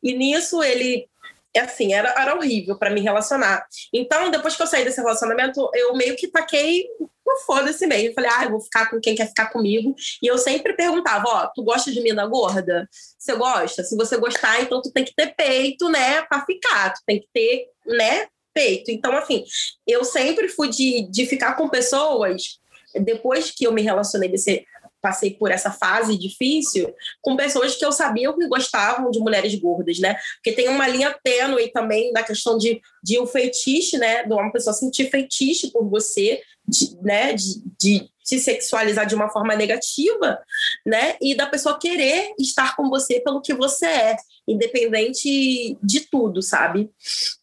[0.01, 1.07] E nisso ele
[1.53, 3.65] é assim, era, era horrível para me relacionar.
[3.93, 6.87] Então, depois que eu saí desse relacionamento, eu meio que taquei
[7.25, 8.13] no foda-se mesmo.
[8.13, 9.95] Falei, ah, eu vou ficar com quem quer ficar comigo.
[10.21, 12.87] E eu sempre perguntava, ó, tu gosta de mina gorda?
[13.17, 13.83] Você gosta?
[13.83, 16.93] Se você gostar, então tu tem que ter peito, né, pra ficar.
[16.93, 18.91] Tu tem que ter, né, peito.
[18.91, 19.43] Então, assim,
[19.87, 22.59] eu sempre fui de, de ficar com pessoas
[23.01, 24.65] depois que eu me relacionei desse
[25.03, 29.99] passei por essa fase difícil com pessoas que eu sabia que gostavam de mulheres gordas,
[29.99, 30.15] né?
[30.35, 34.23] Porque tem uma linha tênue também da questão de, de um feitiço, né?
[34.23, 37.33] De uma pessoa sentir feitiço por você, de, né?
[37.33, 40.39] De, de se sexualizar de uma forma negativa,
[40.85, 41.17] né?
[41.21, 44.15] E da pessoa querer estar com você pelo que você é,
[44.47, 46.89] independente de tudo, sabe?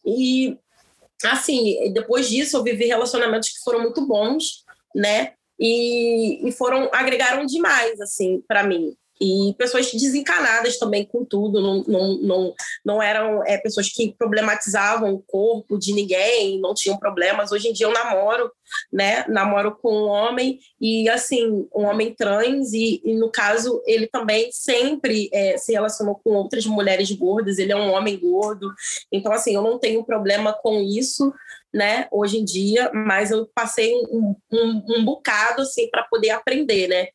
[0.05, 0.57] E
[1.23, 4.63] assim, depois disso eu vivi relacionamentos que foram muito bons,
[4.95, 5.33] né?
[5.61, 11.83] e, e foram agregaram demais assim para mim e pessoas desencanadas também com tudo, não,
[11.87, 12.53] não, não,
[12.83, 17.51] não eram é, pessoas que problematizavam o corpo de ninguém, não tinham problemas.
[17.51, 18.51] Hoje em dia eu namoro,
[18.91, 19.23] né?
[19.27, 24.49] Namoro com um homem e assim, um homem trans, e, e no caso, ele também
[24.51, 28.73] sempre é, se relacionou com outras mulheres gordas, ele é um homem gordo.
[29.11, 31.31] Então, assim, eu não tenho problema com isso
[31.73, 36.87] né, hoje em dia, mas eu passei um, um, um bocado assim para poder aprender,
[36.87, 37.07] né?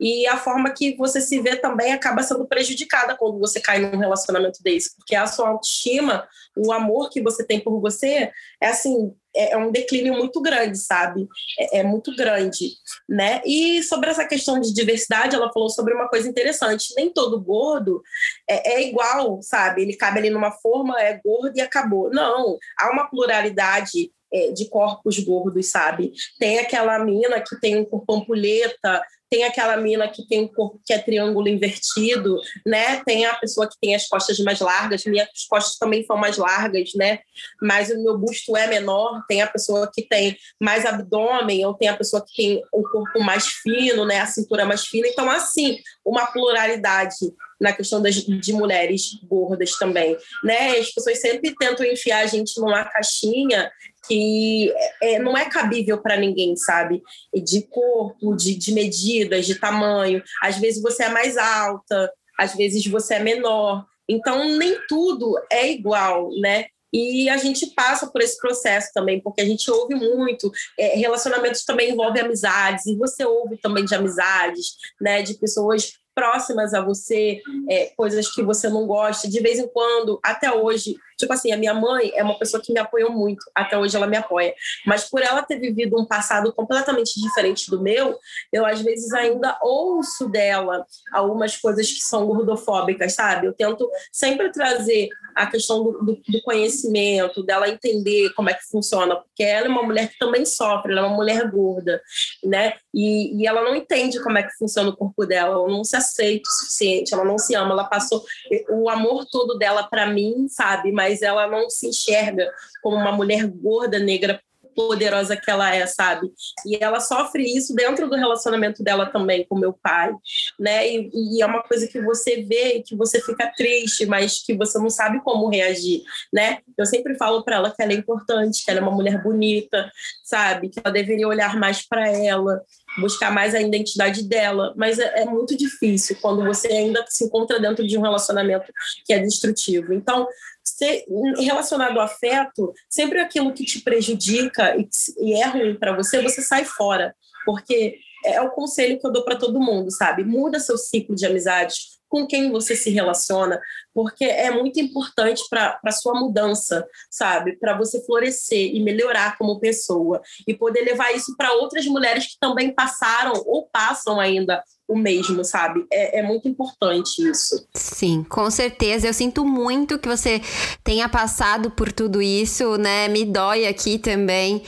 [0.00, 3.98] E a forma que você se vê também acaba sendo prejudicada quando você cai num
[3.98, 8.30] relacionamento desse, porque a sua autoestima, o amor que você tem por você,
[8.60, 11.26] é assim, é, é um declínio muito grande, sabe?
[11.58, 12.70] É, é, muito grande,
[13.08, 13.40] né?
[13.44, 16.94] E sobre essa questão de diversidade, ela falou sobre uma coisa interessante.
[16.96, 18.02] Nem todo gordo
[18.48, 19.82] é, é igual, sabe?
[19.82, 22.10] Ele cabe ali numa forma, é gordo e acabou.
[22.10, 26.12] Não, há uma pluralidade é, de corpos gordos, sabe?
[26.38, 30.80] Tem aquela mina que tem um corpo ampulheta, tem aquela mina que tem um corpo
[30.84, 33.02] que é triângulo invertido, né?
[33.04, 36.90] Tem a pessoa que tem as costas mais largas, minhas costas também são mais largas,
[36.94, 37.20] né?
[37.60, 39.22] Mas o meu busto é menor.
[39.28, 43.20] Tem a pessoa que tem mais abdômen, ou tem a pessoa que tem o corpo
[43.20, 44.20] mais fino, né?
[44.20, 45.06] A cintura mais fina.
[45.08, 47.16] Então, assim, uma pluralidade
[47.60, 50.78] na questão das, de mulheres gordas também, né?
[50.78, 53.70] As pessoas sempre tentam enfiar a gente numa caixinha
[54.06, 57.02] que é, não é cabível para ninguém, sabe?
[57.34, 58.72] De corpo, de, de
[59.18, 60.22] medidas, de tamanho.
[60.42, 63.84] Às vezes você é mais alta, às vezes você é menor.
[64.08, 66.66] Então, nem tudo é igual, né?
[66.90, 70.50] E a gente passa por esse processo também, porque a gente ouve muito.
[70.78, 75.20] É, relacionamentos também envolvem amizades, e você ouve também de amizades, né?
[75.20, 79.28] De pessoas próximas a você, é, coisas que você não gosta.
[79.28, 82.72] De vez em quando, até hoje, Tipo assim, a minha mãe é uma pessoa que
[82.72, 84.54] me apoiou muito, até hoje ela me apoia.
[84.86, 88.16] Mas por ela ter vivido um passado completamente diferente do meu,
[88.52, 93.46] eu às vezes ainda ouço dela algumas coisas que são gordofóbicas, sabe?
[93.46, 98.66] Eu tento sempre trazer a questão do, do, do, conhecimento, dela entender como é que
[98.66, 102.02] funciona, porque ela é uma mulher que também sofre, ela é uma mulher gorda,
[102.44, 102.74] né?
[102.92, 105.96] E, e ela não entende como é que funciona o corpo dela, ela não se
[105.96, 108.24] aceita o suficiente, ela não se ama, ela passou
[108.70, 110.90] o amor todo dela para mim, sabe?
[110.90, 114.40] Mas mas ela não se enxerga como uma mulher gorda, negra,
[114.74, 116.30] poderosa que ela é, sabe?
[116.64, 120.14] E ela sofre isso dentro do relacionamento dela também com meu pai,
[120.56, 120.86] né?
[120.88, 124.54] E, e, é uma coisa que você vê e que você fica triste, mas que
[124.54, 126.58] você não sabe como reagir, né?
[126.76, 129.90] Eu sempre falo para ela que ela é importante, que ela é uma mulher bonita,
[130.22, 130.68] sabe?
[130.68, 132.62] Que ela deveria olhar mais para ela,
[132.96, 137.60] buscar mais a identidade dela, mas é, é, muito difícil quando você ainda se encontra
[137.60, 138.72] dentro de um relacionamento
[139.04, 139.92] que é destrutivo.
[139.92, 140.26] Então,
[140.64, 141.04] ser,
[141.38, 146.40] relacionado ao afeto, sempre aquilo que te prejudica e, e é ruim para você, você
[146.40, 150.24] sai fora, porque é o conselho que eu dou para todo mundo, sabe?
[150.24, 153.60] Muda seu ciclo de amizades, com quem você se relaciona,
[153.98, 157.56] porque é muito importante para a sua mudança, sabe?
[157.56, 162.38] Para você florescer e melhorar como pessoa e poder levar isso para outras mulheres que
[162.38, 165.84] também passaram ou passam ainda o mesmo, sabe?
[165.92, 167.68] É, é, muito importante isso.
[167.74, 169.06] Sim, com certeza.
[169.06, 170.40] Eu sinto muito que você
[170.82, 173.06] tenha passado por tudo isso, né?
[173.06, 174.62] Me dói aqui também.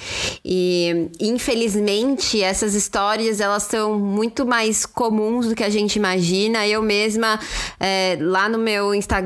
[0.45, 6.69] E infelizmente essas histórias elas são muito mais comuns do que a gente imagina.
[6.69, 7.41] Eu mesma
[7.79, 9.20] é, lá no meu Instagram,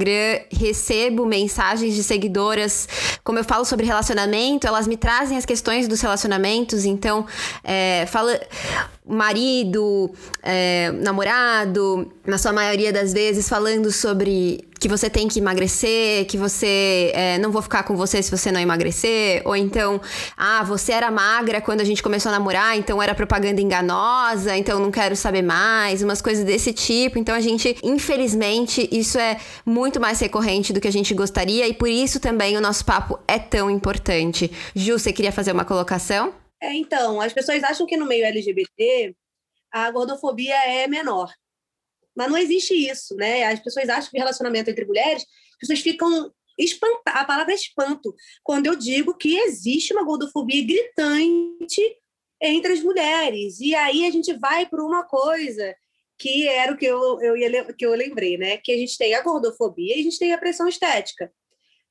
[0.50, 2.88] recebo mensagens de seguidoras.
[3.22, 6.84] Como eu falo sobre relacionamento, elas me trazem as questões dos relacionamentos.
[6.84, 7.26] Então,
[7.62, 8.40] é, fala
[9.06, 10.10] marido,
[10.42, 16.36] é, namorado, na sua maioria das vezes, falando sobre que você tem que emagrecer, que
[16.36, 20.00] você é, não vou ficar com você se você não emagrecer, ou então,
[20.36, 24.78] ah, você era magra quando a gente começou a namorar, então era propaganda enganosa, então
[24.78, 27.18] não quero saber mais, umas coisas desse tipo.
[27.18, 31.74] Então a gente, infelizmente, isso é muito mais recorrente do que a gente gostaria e
[31.74, 34.50] por isso também o nosso papo é tão importante.
[34.74, 36.34] Ju, você queria fazer uma colocação?
[36.62, 39.14] É, então, as pessoas acham que no meio LGBT
[39.70, 41.30] a gordofobia é menor.
[42.16, 43.44] Mas não existe isso, né?
[43.44, 47.22] As pessoas acham que relacionamento entre mulheres, as pessoas ficam espantadas.
[47.22, 48.14] A palavra é espanto.
[48.42, 51.82] Quando eu digo que existe uma gordofobia gritante
[52.40, 53.60] entre as mulheres.
[53.60, 55.74] E aí a gente vai para uma coisa
[56.18, 58.58] que era o que eu, eu, ia, que eu lembrei, né?
[58.58, 61.32] Que a gente tem a gordofobia e a gente tem a pressão estética.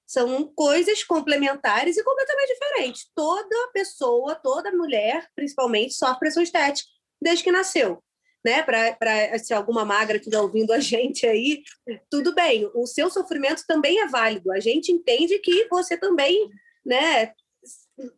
[0.05, 3.09] São coisas complementares e completamente diferentes.
[3.15, 6.89] Toda pessoa, toda mulher, principalmente, sofre pressão estética
[7.21, 8.01] desde que nasceu.
[8.45, 11.63] Né, para se alguma magra estiver ouvindo a gente aí,
[12.09, 14.51] tudo bem, o seu sofrimento também é válido.
[14.51, 16.49] A gente entende que você também
[16.85, 17.31] né,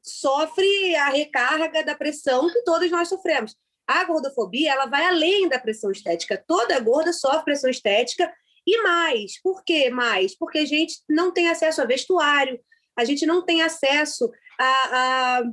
[0.01, 3.55] sofre a recarga da pressão que todos nós sofremos.
[3.87, 6.43] A gordofobia ela vai além da pressão estética.
[6.47, 8.33] Toda gorda sofre pressão estética
[8.67, 10.35] e mais, por que mais?
[10.35, 12.59] Porque a gente não tem acesso a vestuário,
[12.97, 15.43] a gente não tem acesso a, a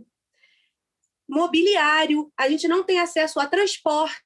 [1.28, 4.22] mobiliário, a gente não tem acesso a transporte.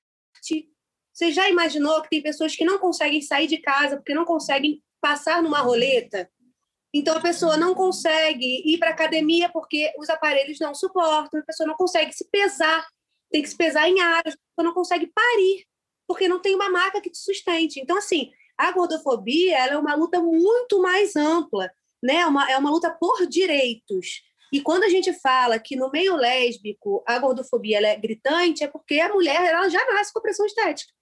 [1.13, 4.83] Você já imaginou que tem pessoas que não conseguem sair de casa porque não conseguem
[5.01, 6.31] passar numa roleta?
[6.93, 11.67] Então a pessoa não consegue ir para academia porque os aparelhos não suportam, a pessoa
[11.67, 12.87] não consegue se pesar,
[13.31, 15.67] tem que se pesar em áreas, a pessoa não consegue parir
[16.07, 17.81] porque não tem uma maca que te sustente.
[17.81, 21.71] Então assim, a gordofobia é uma luta muito mais ampla,
[22.03, 22.27] né?
[22.27, 24.23] Uma, é uma luta por direitos.
[24.53, 29.01] E quando a gente fala que no meio lésbico a gordofobia é gritante, é porque
[29.01, 30.93] a mulher ela já nasce com pressão estética.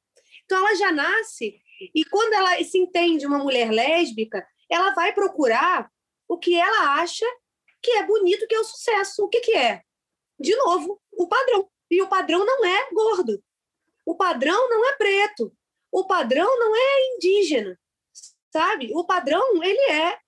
[0.45, 1.61] Então ela já nasce
[1.95, 5.90] e quando ela se entende uma mulher lésbica, ela vai procurar
[6.28, 7.26] o que ela acha
[7.82, 9.24] que é bonito, que é o sucesso.
[9.24, 9.82] O que, que é?
[10.38, 11.68] De novo, o padrão.
[11.90, 13.42] E o padrão não é gordo.
[14.07, 15.53] O padrão não é preto
[15.95, 17.78] o padrão não é indígena,
[18.53, 18.90] sabe?
[18.97, 20.18] O padrão, ele é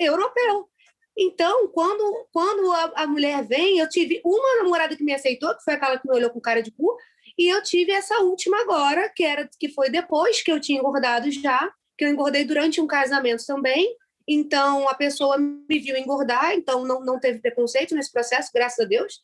[0.00, 0.68] europeu.
[1.16, 5.64] Então, quando, quando a, a, mulher vem, eu tive uma namorada que me aceitou, que
[5.64, 6.96] foi aquela que me olhou com cara de cu,
[7.38, 11.30] e eu tive essa última agora, que era que foi depois que eu tinha engordado
[11.30, 13.96] já, que eu engordei durante um casamento também.
[14.28, 18.88] Então, a pessoa me viu engordar, então não, não teve preconceito nesse processo, graças a
[18.88, 19.20] Deus.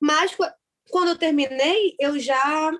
[0.00, 0.36] Mas
[0.90, 2.72] quando eu terminei, eu já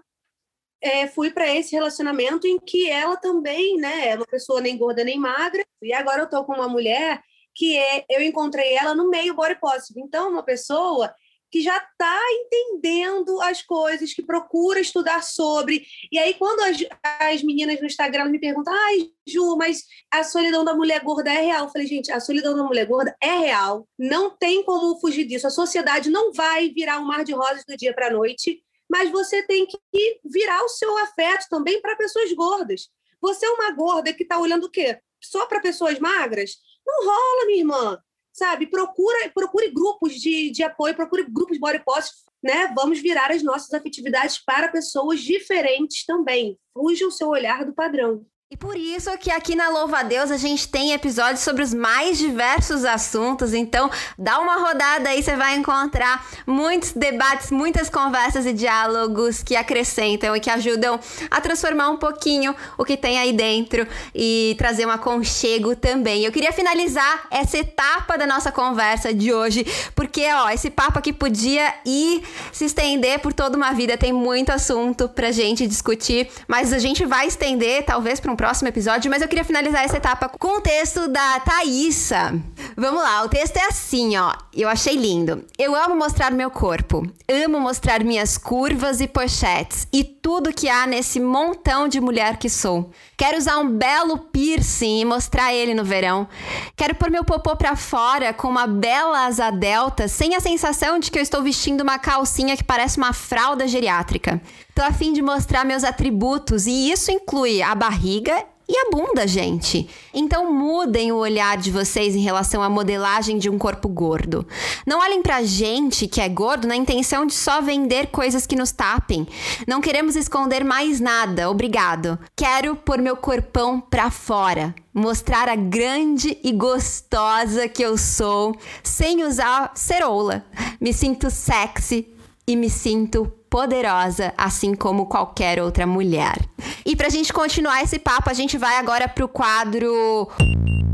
[0.81, 5.03] é, fui para esse relacionamento em que ela também, né, é uma pessoa nem gorda
[5.03, 7.21] nem magra, e agora eu tô com uma mulher
[7.59, 10.01] que é, eu encontrei ela no meio body positive.
[10.01, 11.13] Então, uma pessoa
[11.51, 15.85] que já está entendendo as coisas, que procura estudar sobre.
[16.13, 20.65] E aí, quando as, as meninas no Instagram me perguntam, ai, Ju, mas a solidão
[20.65, 21.65] da mulher gorda é real?
[21.65, 23.89] Eu falei, gente, a solidão da mulher gorda é real.
[23.99, 25.47] Não tem como fugir disso.
[25.47, 29.11] A sociedade não vai virar um mar de rosas do dia para a noite mas
[29.11, 29.79] você tem que
[30.25, 32.89] virar o seu afeto também para pessoas gordas.
[33.21, 34.99] Você é uma gorda que está olhando o quê?
[35.23, 36.53] Só para pessoas magras?
[36.89, 38.03] Não rola, minha irmã.
[38.33, 38.67] Sabe?
[38.67, 42.73] Procura, procure grupos de, de apoio, procure grupos de body positive, né?
[42.75, 46.59] Vamos virar as nossas afetividades para pessoas diferentes também.
[46.73, 48.25] Fuja o seu olhar do padrão.
[48.51, 51.75] E por isso que aqui na Louva a Deus a gente tem episódios sobre os
[51.75, 53.53] mais diversos assuntos.
[53.53, 59.55] Então, dá uma rodada aí, você vai encontrar muitos debates, muitas conversas e diálogos que
[59.55, 60.99] acrescentam e que ajudam
[61.31, 66.25] a transformar um pouquinho o que tem aí dentro e trazer um aconchego também.
[66.25, 71.13] Eu queria finalizar essa etapa da nossa conversa de hoje, porque ó, esse papo aqui
[71.13, 76.73] podia ir se estender por toda uma vida, tem muito assunto pra gente discutir, mas
[76.73, 80.29] a gente vai estender talvez para um próximo episódio, mas eu queria finalizar essa etapa
[80.29, 82.41] com o texto da Thaísa.
[82.77, 84.33] Vamos lá, o texto é assim, ó.
[84.55, 85.45] Eu achei lindo.
[85.59, 87.03] Eu amo mostrar meu corpo.
[87.29, 92.49] Amo mostrar minhas curvas e pochetes e tudo que há nesse montão de mulher que
[92.49, 92.93] sou.
[93.17, 96.29] Quero usar um belo piercing e mostrar ele no verão.
[96.77, 101.11] Quero pôr meu popô pra fora com uma bela asa delta, sem a sensação de
[101.11, 104.41] que eu estou vestindo uma calcinha que parece uma fralda geriátrica.
[104.79, 109.27] Tô a fim de mostrar meus atributos e isso inclui a barriga e a bunda,
[109.27, 109.91] gente.
[110.15, 114.47] Então mudem o olhar de vocês em relação à modelagem de um corpo gordo.
[114.87, 118.71] Não olhem pra gente que é gordo na intenção de só vender coisas que nos
[118.71, 119.27] tapem.
[119.67, 122.17] Não queremos esconder mais nada, obrigado.
[122.37, 128.55] Quero pôr meu corpão pra fora mostrar a grande e gostosa que eu sou
[128.85, 130.45] sem usar ceroula.
[130.81, 132.07] Me sinto sexy
[132.47, 136.39] e me sinto poderosa, assim como qualquer outra mulher.
[136.85, 140.29] E pra gente continuar esse papo, a gente vai agora pro quadro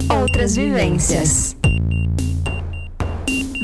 [0.09, 1.57] Outras Vivências.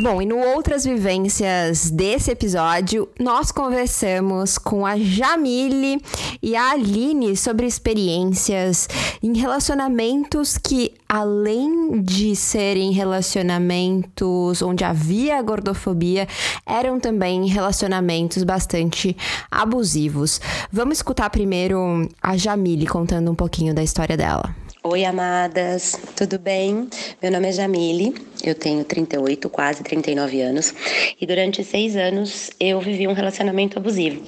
[0.02, 6.00] Bom, e no Outras Vivências desse episódio, nós conversamos com a Jamile
[6.42, 8.88] e a Aline sobre experiências
[9.22, 16.26] em relacionamentos que, além de serem relacionamentos onde havia gordofobia,
[16.64, 19.14] eram também relacionamentos bastante
[19.50, 20.40] abusivos.
[20.72, 24.56] Vamos escutar primeiro a Jamile contando um pouquinho da história dela.
[24.82, 26.88] Oi, amadas, tudo bem?
[27.22, 30.74] Meu nome é Jamile, eu tenho 38, quase 39 anos,
[31.20, 34.22] e durante seis anos eu vivi um relacionamento abusivo,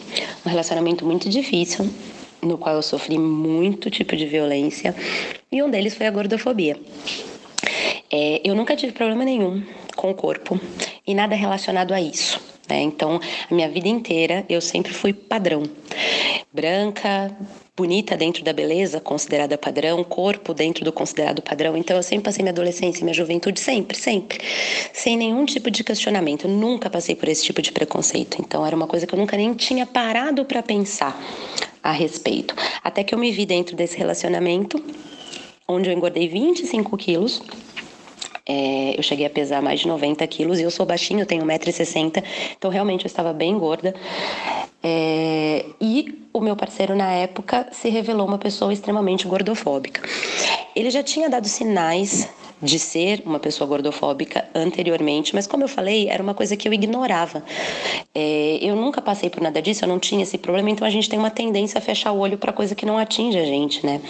[0.44, 1.88] um relacionamento muito difícil,
[2.42, 4.94] no qual eu sofri muito tipo de violência,
[5.50, 6.78] e um deles foi a gordofobia.
[8.10, 9.64] É, eu nunca tive problema nenhum
[9.96, 10.60] com o corpo
[11.06, 12.38] e nada relacionado a isso.
[12.68, 12.82] Né?
[12.82, 13.18] Então,
[13.50, 15.62] a minha vida inteira eu sempre fui padrão.
[16.52, 17.34] Branca,
[17.82, 21.76] bonita dentro da beleza considerada padrão, corpo dentro do considerado padrão.
[21.76, 24.38] Então eu sempre passei minha adolescência minha juventude sempre, sempre,
[24.92, 26.46] sem nenhum tipo de questionamento.
[26.46, 28.36] Eu nunca passei por esse tipo de preconceito.
[28.40, 31.20] Então era uma coisa que eu nunca nem tinha parado para pensar
[31.82, 32.54] a respeito.
[32.84, 34.80] Até que eu me vi dentro desse relacionamento,
[35.66, 37.42] onde eu engordei 25 quilos.
[38.46, 42.24] É, eu cheguei a pesar mais de 90 quilos e eu sou baixinho, tenho 1,60m,
[42.56, 43.94] então realmente eu estava bem gorda.
[44.82, 50.02] É, e o meu parceiro na época se revelou uma pessoa extremamente gordofóbica.
[50.74, 52.28] Ele já tinha dado sinais
[52.62, 56.72] de ser uma pessoa gordofóbica anteriormente, mas como eu falei, era uma coisa que eu
[56.72, 57.42] ignorava.
[58.14, 61.08] É, eu nunca passei por nada disso, eu não tinha esse problema, então a gente
[61.10, 64.00] tem uma tendência a fechar o olho para coisa que não atinge a gente, né?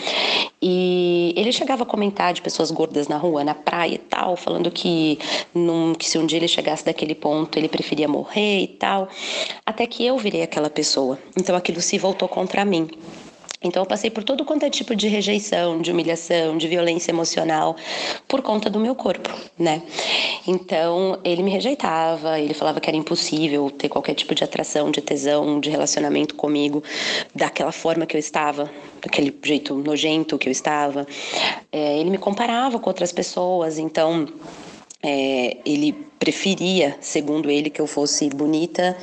[0.61, 4.71] E ele chegava a comentar de pessoas gordas na rua, na praia e tal, falando
[4.71, 5.19] que,
[5.55, 9.09] num, que se um dia ele chegasse daquele ponto, ele preferia morrer e tal,
[9.65, 11.19] até que eu virei aquela pessoa.
[11.37, 12.89] Então aquilo se voltou contra mim.
[13.63, 17.77] Então eu passei por todo quanto é tipo de rejeição, de humilhação, de violência emocional
[18.27, 19.83] por conta do meu corpo, né?
[20.47, 25.01] Então ele me rejeitava, ele falava que era impossível ter qualquer tipo de atração, de
[25.01, 26.83] tesão, de relacionamento comigo
[27.35, 31.07] daquela forma que eu estava, daquele jeito nojento que eu estava.
[31.71, 34.29] É, ele me comparava com outras pessoas, então
[35.03, 38.97] é, ele preferia, segundo ele, que eu fosse bonita,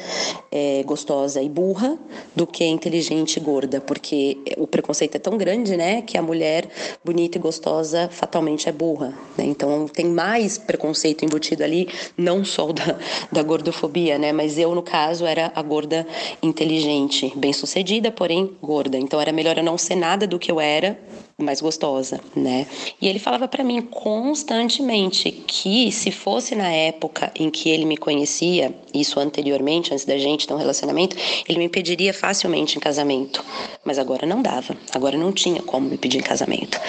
[0.50, 2.00] é, gostosa e burra
[2.34, 6.70] do que inteligente e gorda, porque o preconceito é tão grande, né, que a mulher
[7.04, 9.14] bonita e gostosa fatalmente é burra.
[9.38, 9.44] Né?
[9.44, 12.98] Então tem mais preconceito embutido ali, não só da,
[13.30, 16.08] da gordofobia, né, mas eu no caso era a gorda
[16.42, 18.98] inteligente, bem sucedida, porém gorda.
[18.98, 20.98] Então era melhor eu não ser nada do que eu era
[21.44, 22.68] mais gostosa, né?
[23.02, 27.98] E ele falava para mim constantemente que se fosse na época em que ele me
[27.98, 31.16] conhecia, isso anteriormente, antes da gente ter um relacionamento,
[31.48, 33.44] ele me pediria facilmente em casamento.
[33.84, 34.76] Mas agora não dava.
[34.94, 36.80] Agora não tinha como me pedir em casamento.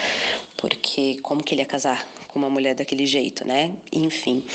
[0.57, 3.73] Porque como que ele ia casar com uma mulher daquele jeito, né?
[3.91, 4.45] Enfim.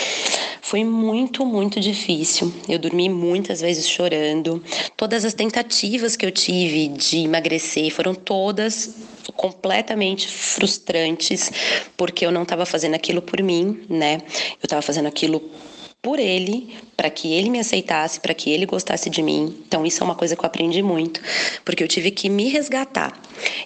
[0.67, 2.53] Foi muito, muito difícil.
[2.69, 4.61] Eu dormi muitas vezes chorando.
[4.97, 8.95] Todas as tentativas que eu tive de emagrecer foram todas
[9.37, 9.86] completamente
[10.29, 11.51] frustrantes,
[11.97, 14.23] porque eu não estava fazendo aquilo por mim, né?
[14.53, 15.43] Eu estava fazendo aquilo
[16.03, 19.63] por ele, para que ele me aceitasse, para que ele gostasse de mim.
[19.67, 21.21] Então isso é uma coisa que eu aprendi muito,
[21.65, 23.21] porque eu tive que me resgatar.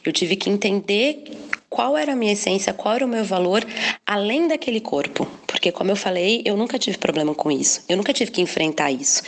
[0.04, 1.24] Eu tive que entender
[1.70, 3.64] qual era a minha essência, qual era o meu valor
[4.04, 5.26] além daquele corpo.
[5.46, 7.84] Porque, como eu falei, eu nunca tive problema com isso.
[7.88, 9.22] Eu nunca tive que enfrentar isso.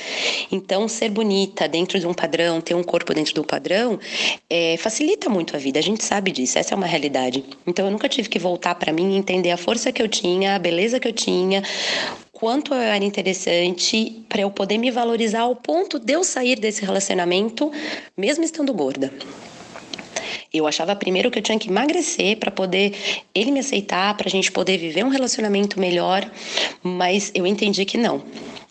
[0.50, 3.98] Então, ser bonita dentro de um padrão, ter um corpo dentro do padrão,
[4.50, 5.78] é, facilita muito a vida.
[5.78, 6.58] A gente sabe disso.
[6.58, 7.44] Essa é uma realidade.
[7.66, 10.56] Então, eu nunca tive que voltar para mim e entender a força que eu tinha,
[10.56, 11.62] a beleza que eu tinha,
[12.32, 16.84] quanto eu era interessante para eu poder me valorizar ao ponto de eu sair desse
[16.84, 17.70] relacionamento,
[18.16, 19.12] mesmo estando gorda.
[20.52, 22.94] Eu achava primeiro que eu tinha que emagrecer para poder
[23.34, 26.30] ele me aceitar, para a gente poder viver um relacionamento melhor,
[26.82, 28.22] mas eu entendi que não.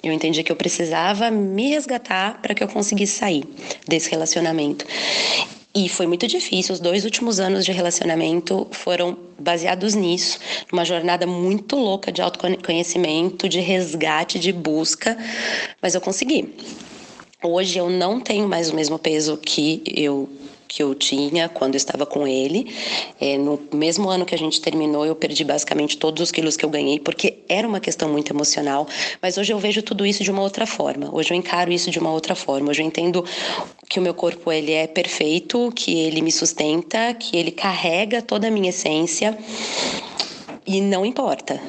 [0.03, 3.43] Eu entendi que eu precisava me resgatar para que eu conseguisse sair
[3.87, 4.85] desse relacionamento.
[5.73, 6.73] E foi muito difícil.
[6.73, 10.37] Os dois últimos anos de relacionamento foram baseados nisso,
[10.71, 15.17] numa jornada muito louca de autoconhecimento, de resgate, de busca,
[15.81, 16.53] mas eu consegui.
[17.41, 20.29] Hoje eu não tenho mais o mesmo peso que eu
[20.71, 22.73] que eu tinha quando estava com ele.
[23.19, 26.63] É, no mesmo ano que a gente terminou, eu perdi basicamente todos os quilos que
[26.63, 28.87] eu ganhei, porque era uma questão muito emocional.
[29.21, 31.13] Mas hoje eu vejo tudo isso de uma outra forma.
[31.13, 32.69] Hoje eu encaro isso de uma outra forma.
[32.69, 33.25] Hoje eu entendo
[33.89, 38.47] que o meu corpo ele é perfeito, que ele me sustenta, que ele carrega toda
[38.47, 39.37] a minha essência
[40.65, 41.59] e não importa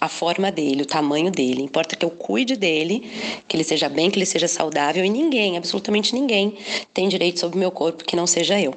[0.00, 1.62] a forma dele, o tamanho dele.
[1.62, 3.10] Importa que eu cuide dele,
[3.46, 6.56] que ele seja bem, que ele seja saudável e ninguém, absolutamente ninguém,
[6.94, 8.74] tem direito sobre o meu corpo que não seja eu.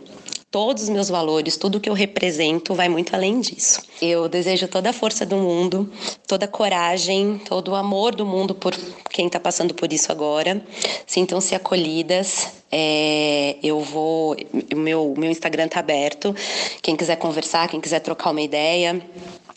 [0.52, 3.82] Todos os meus valores, tudo que eu represento vai muito além disso.
[4.02, 5.90] Eu desejo toda a força do mundo,
[6.28, 8.76] toda a coragem, todo o amor do mundo por
[9.10, 10.62] quem está passando por isso agora.
[11.08, 12.50] Sintam-se acolhidas.
[12.70, 14.36] É, eu vou.
[14.76, 16.36] Meu, meu Instagram está aberto.
[16.82, 19.02] Quem quiser conversar, quem quiser trocar uma ideia,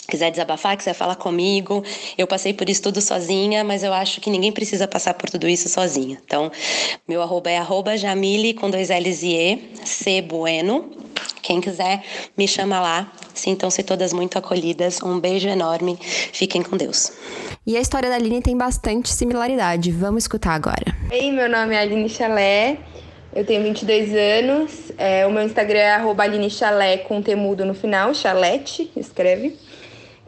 [0.07, 1.85] quiser desabafar, quiser falar comigo.
[2.17, 5.49] Eu passei por isso tudo sozinha, mas eu acho que ninguém precisa passar por tudo
[5.49, 6.19] isso sozinha.
[6.25, 6.51] Então,
[7.09, 10.91] meu arroba é arroba Jamile com dois L's e E, C Bueno.
[11.43, 12.03] Quem quiser,
[12.37, 13.13] me chama lá.
[13.35, 15.03] Sintam-se todas muito acolhidas.
[15.03, 15.99] Um beijo enorme.
[16.01, 17.13] Fiquem com Deus.
[17.67, 19.91] E a história da Aline tem bastante similaridade.
[19.91, 20.97] Vamos escutar agora.
[21.11, 22.79] Ei, meu nome é Aline Chalé.
[23.35, 24.93] Eu tenho 22 anos.
[24.97, 29.57] É, o meu Instagram é arroba Aline Chalé com temudo no final, chalete, escreve.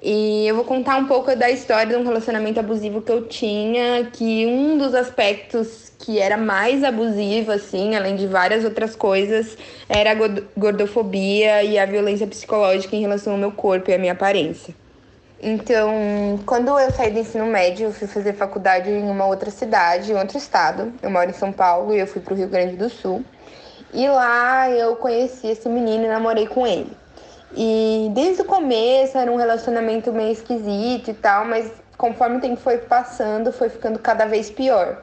[0.03, 4.05] E eu vou contar um pouco da história de um relacionamento abusivo que eu tinha,
[4.13, 9.57] que um dos aspectos que era mais abusivo, assim, além de várias outras coisas,
[9.89, 10.15] era a
[10.57, 14.75] gordofobia e a violência psicológica em relação ao meu corpo e à minha aparência.
[15.43, 20.13] Então, quando eu saí do ensino médio, eu fui fazer faculdade em uma outra cidade,
[20.13, 20.93] em outro estado.
[21.03, 23.25] Eu moro em São Paulo e eu fui para o Rio Grande do Sul.
[23.93, 26.91] E lá eu conheci esse menino e namorei com ele.
[27.57, 32.57] E desde o começo era um relacionamento meio esquisito e tal, mas conforme o tempo
[32.57, 34.99] foi passando, foi ficando cada vez pior.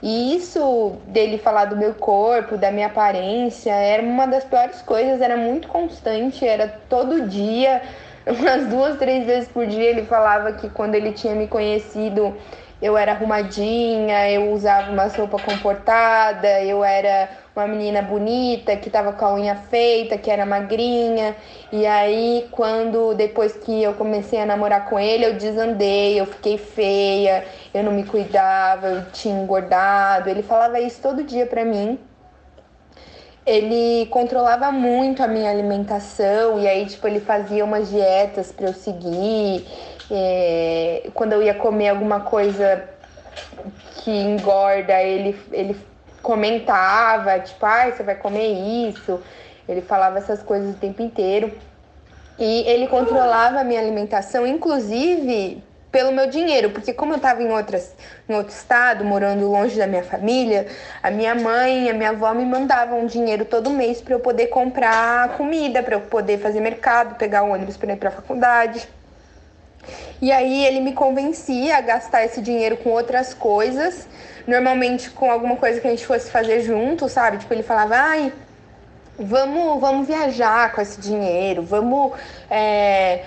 [0.00, 5.20] E isso dele falar do meu corpo, da minha aparência, era uma das piores coisas,
[5.20, 7.82] era muito constante, era todo dia,
[8.26, 12.36] umas duas, três vezes por dia ele falava que quando ele tinha me conhecido
[12.80, 17.28] eu era arrumadinha, eu usava uma roupa comportada, eu era
[17.58, 21.34] uma menina bonita que tava com a unha feita, que era magrinha.
[21.72, 26.56] E aí, quando depois que eu comecei a namorar com ele, eu desandei, eu fiquei
[26.56, 27.44] feia,
[27.74, 30.30] eu não me cuidava, eu tinha engordado.
[30.30, 31.98] Ele falava isso todo dia pra mim.
[33.44, 38.74] Ele controlava muito a minha alimentação e aí, tipo, ele fazia umas dietas para eu
[38.74, 39.66] seguir.
[40.10, 42.84] É, quando eu ia comer alguma coisa
[43.96, 45.74] que engorda, ele, ele
[46.22, 48.48] comentava, tipo, ai, você vai comer
[48.88, 49.20] isso.
[49.68, 51.52] Ele falava essas coisas o tempo inteiro.
[52.38, 57.50] E ele controlava a minha alimentação, inclusive pelo meu dinheiro, porque como eu estava em,
[57.50, 57.94] outras,
[58.28, 60.66] em outro estado, morando longe da minha família,
[61.02, 65.36] a minha mãe a minha avó me mandavam dinheiro todo mês para eu poder comprar
[65.36, 68.86] comida, para eu poder fazer mercado, pegar ônibus para ir para a faculdade.
[70.20, 74.08] E aí ele me convencia a gastar esse dinheiro com outras coisas,
[74.46, 77.38] normalmente com alguma coisa que a gente fosse fazer junto, sabe?
[77.38, 78.32] Tipo, ele falava, ai,
[79.18, 82.12] vamos, vamos viajar com esse dinheiro, vamos,
[82.50, 83.24] é,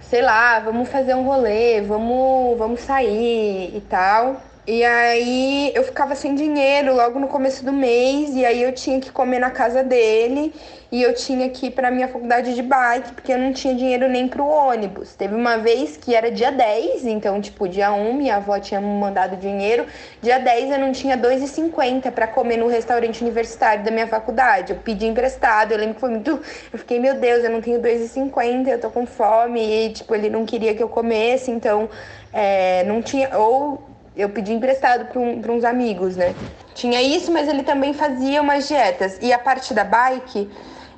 [0.00, 4.40] sei lá, vamos fazer um rolê, vamos, vamos sair e tal.
[4.72, 9.00] E aí eu ficava sem dinheiro logo no começo do mês, e aí eu tinha
[9.00, 10.54] que comer na casa dele,
[10.92, 14.08] e eu tinha que ir para minha faculdade de bike, porque eu não tinha dinheiro
[14.08, 15.16] nem pro ônibus.
[15.16, 18.86] Teve uma vez que era dia 10, então, tipo, dia 1 minha avó tinha me
[18.86, 19.86] mandado dinheiro,
[20.22, 24.72] dia 10 eu não tinha 2,50 para comer no restaurante universitário da minha faculdade.
[24.72, 26.40] Eu pedi emprestado, eu lembro que foi muito.
[26.72, 30.30] Eu fiquei, meu Deus, eu não tenho 2,50, eu tô com fome, e, tipo, ele
[30.30, 31.90] não queria que eu comesse, então.
[32.32, 33.36] É, não tinha.
[33.36, 36.34] Ou eu pedi emprestado para um, uns amigos, né?
[36.74, 39.18] Tinha isso, mas ele também fazia umas dietas.
[39.20, 40.50] E a parte da bike,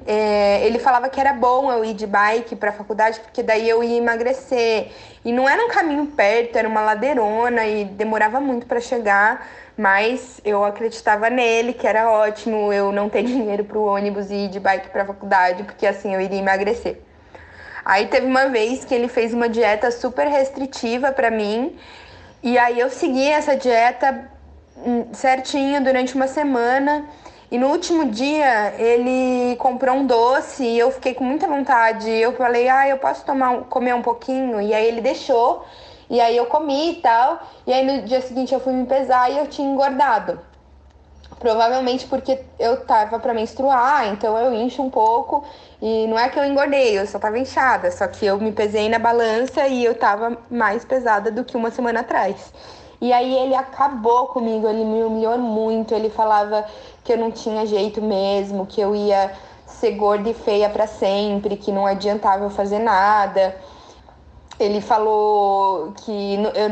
[0.06, 3.68] é, ele falava que era bom eu ir de bike para a faculdade, porque daí
[3.68, 4.90] eu ia emagrecer.
[5.24, 9.46] E não era um caminho perto, era uma ladeirona e demorava muito para chegar.
[9.76, 14.34] Mas eu acreditava nele, que era ótimo eu não ter dinheiro para o ônibus e
[14.34, 17.00] ir de bike para a faculdade, porque assim eu iria emagrecer.
[17.84, 21.76] Aí teve uma vez que ele fez uma dieta super restritiva para mim
[22.42, 24.28] e aí eu segui essa dieta
[24.76, 27.08] hum, certinho durante uma semana.
[27.50, 32.10] E no último dia ele comprou um doce e eu fiquei com muita vontade.
[32.10, 34.60] Eu falei, ah, eu posso tomar, comer um pouquinho?
[34.60, 35.64] E aí ele deixou.
[36.10, 37.40] E aí eu comi e tal.
[37.66, 40.40] E aí no dia seguinte eu fui me pesar e eu tinha engordado.
[41.38, 45.44] Provavelmente porque eu tava para menstruar, então eu incho um pouco.
[45.82, 47.90] E não é que eu engordei, eu só tava inchada.
[47.90, 51.72] Só que eu me pesei na balança e eu tava mais pesada do que uma
[51.72, 52.52] semana atrás.
[53.00, 56.64] E aí ele acabou comigo, ele me humilhou muito, ele falava
[57.02, 59.32] que eu não tinha jeito mesmo, que eu ia
[59.66, 63.56] ser gorda e feia para sempre, que não adiantava eu fazer nada.
[64.60, 66.12] Ele falou que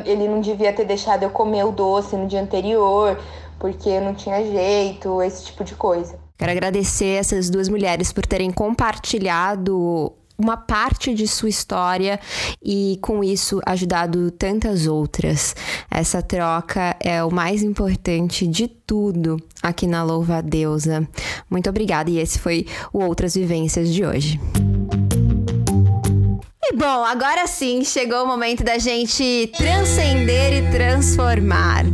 [0.06, 3.18] ele não devia ter deixado eu comer o doce no dia anterior,
[3.58, 6.16] porque eu não tinha jeito, esse tipo de coisa.
[6.40, 12.18] Quero agradecer essas duas mulheres por terem compartilhado uma parte de sua história
[12.64, 15.54] e com isso ajudado tantas outras.
[15.90, 21.06] Essa troca é o mais importante de tudo aqui na Louva a Deusa.
[21.50, 24.40] Muito obrigada e esse foi o Outras Vivências de hoje.
[26.62, 31.84] E bom, agora sim chegou o momento da gente transcender e transformar.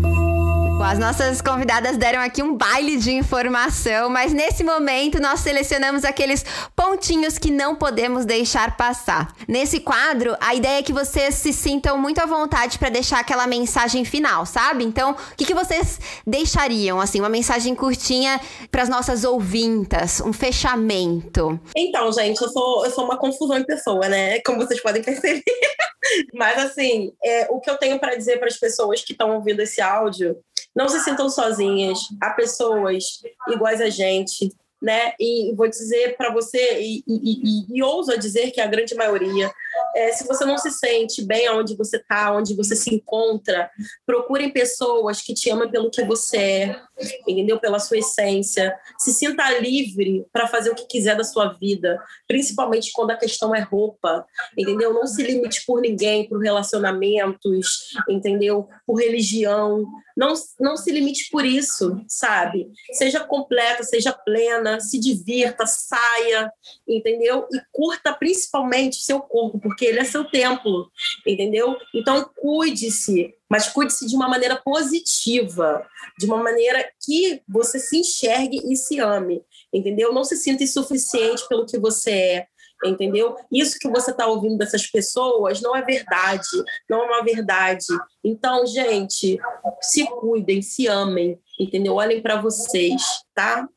[0.78, 6.44] As nossas convidadas deram aqui um baile de informação, mas nesse momento nós selecionamos aqueles
[6.76, 9.34] pontinhos que não podemos deixar passar.
[9.48, 13.46] Nesse quadro, a ideia é que vocês se sintam muito à vontade para deixar aquela
[13.46, 14.84] mensagem final, sabe?
[14.84, 20.32] Então, o que, que vocês deixariam, assim, uma mensagem curtinha para as nossas ouvintas, um
[20.32, 21.58] fechamento?
[21.74, 24.40] Então, gente, eu sou, eu sou uma confusão em pessoa, né?
[24.40, 25.42] Como vocês podem perceber.
[26.32, 29.60] Mas, assim, é, o que eu tenho para dizer para as pessoas que estão ouvindo
[29.60, 30.36] esse áudio
[30.76, 31.98] não se sintam sozinhas.
[32.20, 35.14] Há pessoas iguais a gente, né?
[35.18, 38.94] E vou dizer para você, e, e, e, e, ouso a dizer que a grande
[38.94, 39.50] maioria,
[39.94, 43.70] é, se você não se sente bem onde você está, onde você se encontra,
[44.04, 46.80] procurem pessoas que te amam pelo que você é,
[47.26, 47.58] entendeu?
[47.58, 48.76] Pela sua essência.
[48.98, 51.98] Se sinta livre para fazer o que quiser da sua vida,
[52.28, 54.92] principalmente quando a questão é roupa, entendeu?
[54.92, 58.68] Não se limite por ninguém, por relacionamentos, entendeu?
[58.86, 59.86] Por religião.
[60.16, 62.68] Não, não se limite por isso, sabe?
[62.92, 66.50] Seja completa, seja plena, se divirta, saia,
[66.88, 67.46] entendeu?
[67.52, 70.90] E curta principalmente seu corpo, porque ele é seu templo,
[71.26, 71.76] entendeu?
[71.94, 75.86] Então cuide-se, mas cuide-se de uma maneira positiva,
[76.18, 79.42] de uma maneira que você se enxergue e se ame,
[79.72, 80.14] entendeu?
[80.14, 82.46] Não se sinta insuficiente pelo que você é,
[82.84, 83.36] entendeu?
[83.50, 86.46] Isso que você está ouvindo dessas pessoas não é verdade,
[86.88, 87.86] não é uma verdade.
[88.22, 89.38] Então, gente,
[89.80, 91.94] se cuidem, se amem, entendeu?
[91.94, 93.02] Olhem para vocês,
[93.34, 93.68] tá?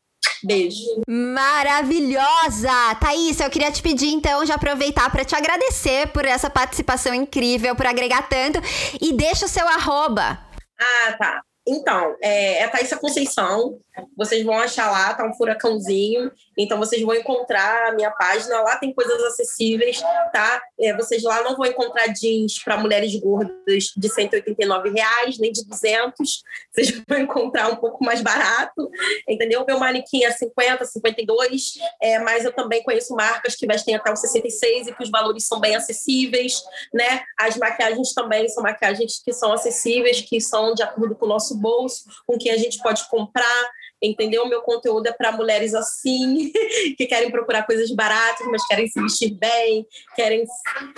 [0.44, 1.02] Beijo.
[1.08, 2.96] Maravilhosa!
[3.00, 7.76] Thaís, eu queria te pedir então de aproveitar para te agradecer por essa participação incrível,
[7.76, 8.60] por agregar tanto
[9.02, 10.40] e deixa o seu arroba.
[10.80, 11.42] Ah, tá.
[11.68, 13.78] Então, é, é Thaisa Conceição.
[14.18, 16.32] Vocês vão achar lá, tá um furacãozinho.
[16.60, 18.62] Então, vocês vão encontrar a minha página.
[18.62, 20.02] Lá tem coisas acessíveis,
[20.34, 20.62] tá?
[20.78, 25.66] É, vocês lá não vão encontrar jeans para mulheres gordas de 189 reais, nem de
[25.66, 26.44] 200.
[26.70, 28.90] Vocês vão encontrar um pouco mais barato,
[29.28, 29.64] entendeu?
[29.66, 31.76] Meu manequim é 50, 52.
[32.02, 35.48] É, mas eu também conheço marcas que vestem até os 66 e que os valores
[35.48, 36.62] são bem acessíveis,
[36.94, 37.24] né?
[37.40, 41.56] As maquiagens também são maquiagens que são acessíveis, que são de acordo com o nosso
[41.56, 44.44] bolso, com que a gente pode comprar entendeu?
[44.44, 46.52] O meu conteúdo é para mulheres assim,
[46.98, 49.86] que querem procurar coisas baratas, mas querem se vestir bem,
[50.16, 50.46] querem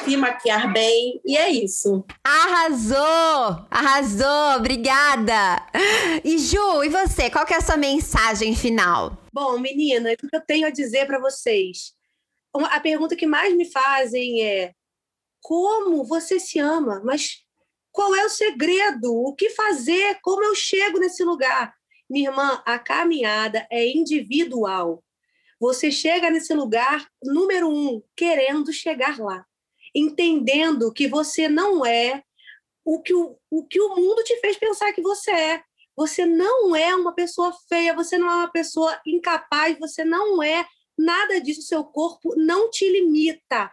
[0.04, 2.06] se maquiar bem, e é isso.
[2.24, 3.66] Arrasou!
[3.70, 4.58] Arrasou!
[4.58, 5.66] Obrigada!
[6.24, 7.30] E Ju, e você?
[7.30, 9.18] Qual que é a sua mensagem final?
[9.34, 11.94] Bom, meninas, o que eu tenho a dizer para vocês?
[12.54, 14.74] A pergunta que mais me fazem é:
[15.42, 17.02] como você se ama?
[17.04, 17.38] Mas
[17.92, 19.14] qual é o segredo?
[19.14, 20.20] O que fazer?
[20.22, 21.74] Como eu chego nesse lugar?
[22.12, 25.02] Minha irmã, a caminhada é individual.
[25.58, 29.46] Você chega nesse lugar, número um, querendo chegar lá,
[29.96, 32.22] entendendo que você não é
[32.84, 35.64] o que o, o que o mundo te fez pensar que você é.
[35.96, 40.68] Você não é uma pessoa feia, você não é uma pessoa incapaz, você não é
[40.98, 41.62] nada disso.
[41.62, 43.72] Seu corpo não te limita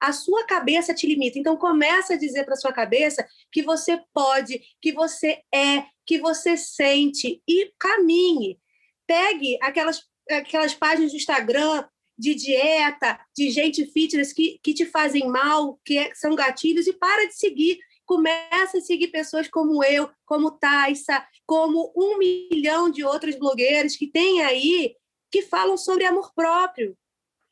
[0.00, 1.38] a sua cabeça te limita.
[1.38, 6.56] Então começa a dizer para sua cabeça que você pode, que você é, que você
[6.56, 8.58] sente e caminhe.
[9.06, 11.84] Pegue aquelas aquelas páginas do Instagram
[12.18, 16.92] de dieta, de gente fitness que, que te fazem mal, que é, são gatilhos, e
[16.92, 17.78] para de seguir.
[18.06, 24.06] Começa a seguir pessoas como eu, como Taissa, como um milhão de outros blogueiros que
[24.06, 24.94] tem aí
[25.30, 26.96] que falam sobre amor próprio,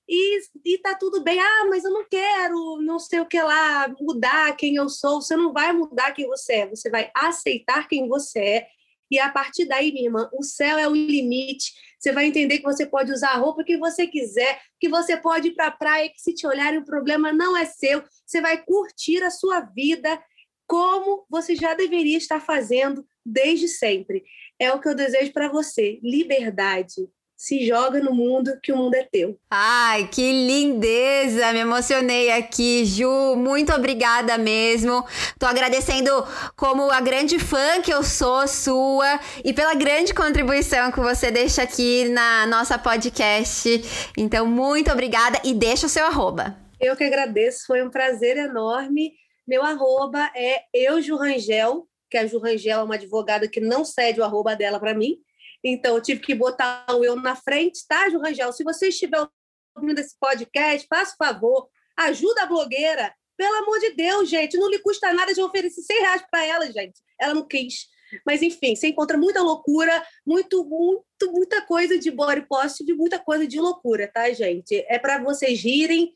[0.09, 1.41] e, e tá tudo bem.
[1.41, 5.21] Ah, mas eu não quero, não sei o que lá, mudar quem eu sou.
[5.21, 8.67] Você não vai mudar quem você é, você vai aceitar quem você é.
[9.11, 11.73] E a partir daí, minha irmã, o céu é o limite.
[11.99, 15.49] Você vai entender que você pode usar a roupa que você quiser, que você pode
[15.49, 18.03] ir para a praia, que se te olharem, o problema não é seu.
[18.27, 20.23] Você vai curtir a sua vida
[20.67, 24.25] como você já deveria estar fazendo desde sempre.
[24.59, 28.95] É o que eu desejo para você: liberdade se joga no mundo que o mundo
[28.95, 29.39] é teu.
[29.51, 31.53] Ai, que lindeza!
[31.53, 33.37] Me emocionei aqui, Ju.
[33.37, 35.05] Muito obrigada mesmo.
[35.39, 36.11] Tô agradecendo
[36.57, 41.63] como a grande fã que eu sou sua e pela grande contribuição que você deixa
[41.63, 43.69] aqui na nossa podcast.
[44.17, 46.57] Então, muito obrigada e deixa o seu arroba.
[46.81, 49.13] Eu que agradeço, foi um prazer enorme.
[49.47, 54.25] Meu arroba é eujurangel, que a Ju Rangel é uma advogada que não cede o
[54.25, 55.17] arroba dela para mim.
[55.65, 58.53] Então, eu tive que botar o eu na frente, tá, Ju Rangel?
[58.53, 59.27] Se você estiver
[59.75, 63.15] ouvindo esse podcast, faça favor, ajuda a blogueira.
[63.37, 66.67] Pelo amor de Deus, gente, não lhe custa nada de oferecer 100 reais para ela,
[66.71, 67.01] gente.
[67.19, 67.87] Ela não quis.
[68.27, 73.19] Mas, enfim, você encontra muita loucura, muito, muito, muita coisa de body post, de muita
[73.19, 74.85] coisa de loucura, tá, gente?
[74.89, 76.15] É para vocês rirem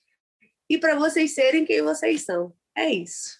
[0.69, 2.53] e para vocês serem quem vocês são.
[2.77, 3.39] É isso.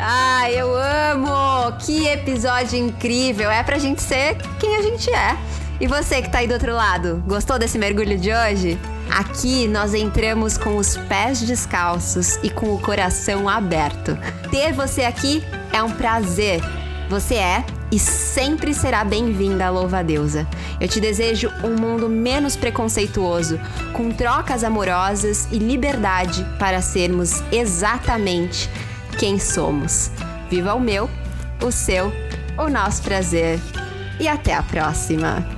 [0.00, 1.76] Ah, eu amo!
[1.80, 3.50] Que episódio incrível!
[3.50, 5.36] É pra gente ser quem a gente é.
[5.80, 8.78] E você que tá aí do outro lado, gostou desse mergulho de hoje?
[9.10, 14.16] Aqui nós entramos com os pés descalços e com o coração aberto.
[14.52, 15.42] Ter você aqui
[15.72, 16.60] é um prazer.
[17.08, 20.46] Você é e sempre será bem-vinda à Louva Deusa.
[20.80, 23.58] Eu te desejo um mundo menos preconceituoso,
[23.92, 28.70] com trocas amorosas e liberdade para sermos exatamente
[29.18, 30.10] quem somos.
[30.48, 31.10] Viva o meu,
[31.62, 32.12] o seu,
[32.56, 33.58] o nosso prazer.
[34.20, 35.57] E até a próxima!